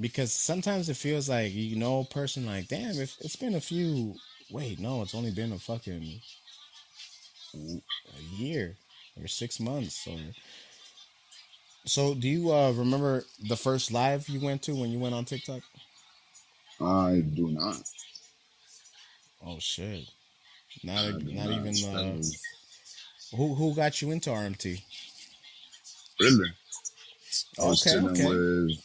because 0.00 0.32
sometimes 0.32 0.88
it 0.88 0.96
feels 0.96 1.28
like 1.28 1.52
you 1.52 1.76
know 1.76 2.00
a 2.00 2.04
person 2.04 2.46
like 2.46 2.68
damn 2.68 2.98
if 2.98 3.16
it's 3.20 3.36
been 3.36 3.54
a 3.54 3.60
few 3.60 4.14
wait 4.50 4.78
no 4.78 5.02
it's 5.02 5.14
only 5.14 5.30
been 5.30 5.52
a 5.52 5.58
fucking 5.58 6.20
a 7.54 8.42
year 8.42 8.76
or 9.20 9.26
six 9.28 9.60
months 9.60 10.06
or. 10.06 10.18
So, 11.86 12.14
do 12.14 12.28
you 12.28 12.52
uh, 12.52 12.72
remember 12.72 13.24
the 13.48 13.56
first 13.56 13.92
live 13.92 14.28
you 14.28 14.40
went 14.40 14.62
to 14.62 14.74
when 14.74 14.90
you 14.90 14.98
went 14.98 15.14
on 15.14 15.24
TikTok? 15.24 15.62
I 16.80 17.22
do 17.34 17.48
not. 17.48 17.82
Oh 19.46 19.58
shit! 19.58 20.06
Not 20.84 21.18
do 21.20 21.32
not 21.32 21.48
not. 21.48 21.66
even 21.66 21.84
uh, 21.84 23.36
who 23.36 23.54
who 23.54 23.74
got 23.74 24.02
you 24.02 24.10
into 24.10 24.30
RMT? 24.30 24.82
really. 26.20 26.50
I 27.60 27.64
was 27.64 27.80
Okay, 27.80 27.90
chilling 27.90 28.14
okay. 28.14 28.26
with 28.26 28.78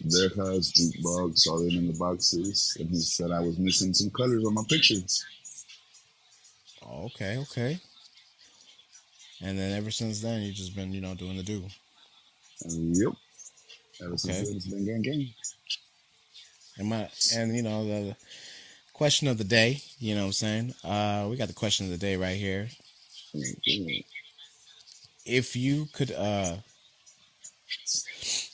their 0.00 0.28
house, 0.36 0.72
jukebox, 0.72 1.38
saw 1.38 1.58
them 1.58 1.76
in 1.76 1.86
the 1.88 1.92
boxes, 1.94 2.76
and 2.78 2.88
he 2.90 2.96
said 3.00 3.30
I 3.30 3.40
was 3.40 3.58
missing 3.58 3.92
some 3.94 4.10
colors 4.10 4.44
on 4.44 4.54
my 4.54 4.62
pictures. 4.68 5.24
Okay, 6.82 7.38
okay. 7.38 7.80
And 9.42 9.58
then 9.58 9.76
ever 9.76 9.90
since 9.90 10.20
then, 10.20 10.42
you've 10.42 10.54
just 10.54 10.74
been, 10.76 10.92
you 10.92 11.00
know, 11.00 11.14
doing 11.14 11.36
the 11.36 11.42
do. 11.42 11.64
Yep. 12.64 13.12
Ever 14.02 14.16
since 14.16 14.40
Okay. 14.40 14.44
then, 14.44 14.56
it's 14.56 14.66
been 14.66 14.84
gang 14.86 15.02
gang. 15.02 15.34
And 16.78 16.88
my 16.88 17.08
and 17.34 17.54
you 17.54 17.62
know 17.62 17.84
the 17.84 18.16
question 18.92 19.28
of 19.28 19.38
the 19.38 19.44
day. 19.44 19.82
You 19.98 20.14
know 20.14 20.22
what 20.22 20.26
I'm 20.26 20.32
saying? 20.32 20.74
Uh, 20.84 21.26
we 21.30 21.36
got 21.36 21.48
the 21.48 21.54
question 21.54 21.86
of 21.86 21.92
the 21.92 21.98
day 21.98 22.16
right 22.16 22.36
here. 22.36 22.68
Mhm. 23.34 24.04
If 25.24 25.56
you 25.56 25.86
could, 25.92 26.10
uh, 26.12 26.56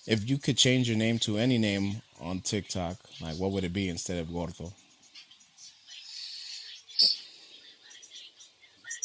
if 0.06 0.28
you 0.28 0.38
could 0.38 0.56
change 0.56 0.88
your 0.88 0.98
name 0.98 1.18
to 1.20 1.38
any 1.38 1.58
name 1.58 2.02
on 2.20 2.40
TikTok, 2.40 2.96
like 3.20 3.36
what 3.36 3.52
would 3.52 3.64
it 3.64 3.72
be 3.72 3.88
instead 3.88 4.18
of 4.18 4.32
Gordo? 4.32 4.72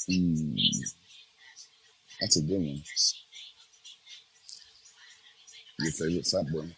Mm. 0.10 0.56
That's 2.20 2.38
a 2.38 2.42
good 2.42 2.60
one. 2.60 2.84
Your 5.80 5.92
favorite 5.92 6.28
fat 6.28 6.52
boy. 6.52 6.70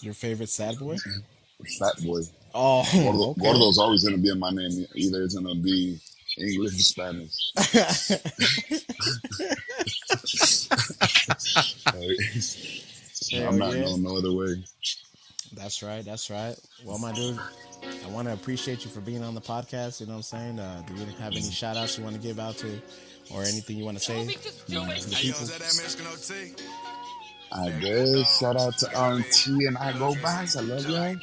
Your 0.00 0.14
favorite 0.14 0.48
sad 0.48 0.78
boy? 0.78 0.96
Fat 1.78 1.94
boy. 2.04 2.20
Oh, 2.54 2.84
Gordo, 2.92 3.30
okay. 3.30 3.40
Gordo's 3.42 3.78
always 3.78 4.04
gonna 4.04 4.18
be 4.18 4.30
in 4.30 4.38
my 4.38 4.50
name. 4.50 4.86
Either 4.94 5.22
it's 5.22 5.34
gonna 5.34 5.54
be 5.56 5.98
English 6.38 6.74
or 6.74 6.78
Spanish. 6.78 7.52
Hell 13.30 13.48
I'm 13.48 13.58
not 13.58 13.74
yeah. 13.74 13.82
no 13.82 13.96
no 13.96 14.16
other 14.16 14.32
way. 14.32 14.62
That's 15.54 15.82
right. 15.82 16.04
That's 16.04 16.30
right. 16.30 16.56
Well, 16.84 16.98
my 16.98 17.12
dude, 17.12 17.38
I 18.04 18.08
want 18.10 18.28
to 18.28 18.34
appreciate 18.34 18.84
you 18.84 18.90
for 18.90 19.00
being 19.00 19.22
on 19.22 19.34
the 19.34 19.40
podcast. 19.40 20.00
You 20.00 20.06
know 20.06 20.12
what 20.12 20.18
I'm 20.18 20.22
saying? 20.22 20.58
Uh, 20.58 20.82
do 20.86 20.94
you 20.94 21.06
have 21.18 21.32
any 21.32 21.42
shout 21.42 21.76
outs 21.76 21.98
you 21.98 22.04
want 22.04 22.16
to 22.16 22.22
give 22.22 22.38
out 22.38 22.56
to 22.58 22.80
or 23.32 23.42
anything 23.42 23.76
you 23.76 23.84
want 23.84 23.98
to 23.98 24.04
say 24.04 24.26
to 24.26 24.26
the 24.26 24.32
people? 24.34 24.88
is 24.92 25.48
that 25.50 25.58
that 25.58 25.76
Mexican 25.80 26.06
OT? 26.06 26.54
I 27.54 27.70
guess 27.80 28.38
shout 28.38 28.56
out 28.56 28.78
to 28.78 28.86
RT 28.86 29.46
and 29.66 29.76
I 29.76 29.96
go 29.98 30.14
backs. 30.22 30.56
I 30.56 30.62
love 30.62 30.88
y'all. 30.88 31.14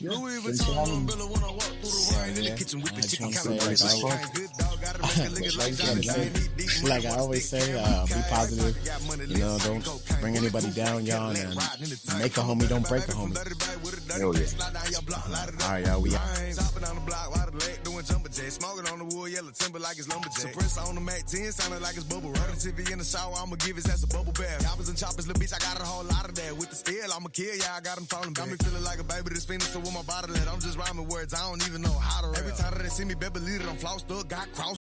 Yeah, 0.00 0.10
Louis 0.10 0.40
thanks 0.40 0.64
for 0.64 0.72
having 0.74 1.06
me. 1.06 1.12
Vuitton, 1.12 1.18
Bella 1.18 1.30
when 1.30 1.44
I 1.44 1.50
walk 1.52 1.62
through 1.62 1.90
the 1.90 2.18
rain 2.18 2.28
in 2.30 2.34
the 2.34 2.42
yeah. 2.42 2.56
kitchen 2.56 2.80
with 2.80 2.92
I 2.92 2.96
the 2.96 3.02
just 3.02 3.14
chicken 3.14 3.26
wanna 3.26 3.60
kind 3.60 3.78
say, 3.78 3.96
of 3.98 4.02
like, 4.02 4.69
I- 4.80 4.90
Good 4.90 5.00
dog, 5.00 5.10
gotta 5.10 5.30
make 5.30 5.30
it 5.30 5.30
look 5.34 5.44
it 5.44 5.56
like 5.58 5.74
Johnny 5.76 6.00
Jane. 6.00 6.32
Deep, 6.32 6.56
deep, 6.56 6.88
like 6.88 7.04
I 7.04 7.16
always 7.16 7.48
say, 7.48 7.72
uh, 7.78 8.06
be 8.06 8.14
positive. 8.30 8.76
You 9.30 9.38
know, 9.38 9.58
don't 9.58 10.02
bring 10.20 10.36
anybody 10.36 10.70
down, 10.70 11.04
y'all, 11.06 11.30
and 11.30 11.54
make 12.18 12.36
a 12.36 12.40
homie, 12.40 12.68
don't 12.68 12.88
break 12.88 13.06
a 13.08 13.12
homie. 13.12 13.36
Hell 14.16 14.34
yeah. 14.36 14.46
All 15.62 15.70
right, 15.70 15.86
y'all. 15.86 16.00
We 16.00 16.14
out. 16.16 17.39
Hopping 18.40 18.48
on 18.48 18.48
the 18.48 18.48
block 18.48 18.48
while 18.48 18.48
the 18.48 18.48
leg 18.48 18.48
doing 18.48 18.48
jumper 18.48 18.48
jacks. 18.48 18.54
Smoking 18.54 18.86
on 18.92 18.98
the 18.98 19.16
wood, 19.16 19.32
yellow 19.32 19.50
timber 19.52 19.78
like 19.78 19.98
it's 19.98 20.08
lumberjack. 20.08 20.52
Suppress 20.52 20.78
on 20.78 20.94
the 20.94 21.00
Mac 21.00 21.26
10, 21.26 21.52
sounding 21.52 21.82
like 21.82 21.96
it's 21.96 22.04
bubble 22.04 22.30
wrap. 22.30 22.56
TV 22.56 22.92
in 22.92 22.98
the 22.98 23.04
shower, 23.04 23.34
I'ma 23.36 23.56
give 23.56 23.76
his 23.76 23.86
ass 23.86 24.02
a 24.02 24.06
bubble 24.08 24.32
bath. 24.32 24.62
Choppers 24.62 24.88
and 24.88 24.98
choppers, 24.98 25.26
little 25.26 25.40
bitch, 25.40 25.54
I 25.54 25.58
got 25.58 25.80
a 25.80 25.84
whole 25.84 26.04
lot 26.04 26.28
of 26.28 26.34
that. 26.34 26.56
With 26.56 26.70
the 26.70 26.76
steel, 26.76 27.12
I'ma 27.12 27.28
kill 27.28 27.54
ya, 27.54 27.76
I 27.76 27.80
got 27.80 27.98
him 27.98 28.06
falling 28.06 28.32
back. 28.32 28.48
Got 28.48 28.52
me 28.52 28.56
feeling 28.64 28.84
like 28.84 28.98
a 29.00 29.04
baby 29.04 29.30
that's 29.30 29.44
finished, 29.44 29.72
so 29.72 29.80
with 29.80 29.92
my 29.92 30.02
bottle 30.02 30.34
at, 30.36 30.48
I'm 30.48 30.60
just 30.60 30.78
rhyming 30.78 31.08
words, 31.08 31.34
I 31.34 31.42
don't 31.48 31.62
even 31.68 31.82
know 31.82 31.92
how 31.92 32.22
to 32.22 32.28
rap. 32.28 32.38
Every 32.40 32.56
time 32.56 32.72
that 32.72 32.82
they 32.82 32.88
see 32.88 33.04
me, 33.04 33.14
better 33.14 33.36
believe 33.36 33.60
it, 33.60 33.68
I'm 33.68 33.76
flossed 33.76 34.08
up, 34.08 34.28
got 34.28 34.52
crossed 34.52 34.79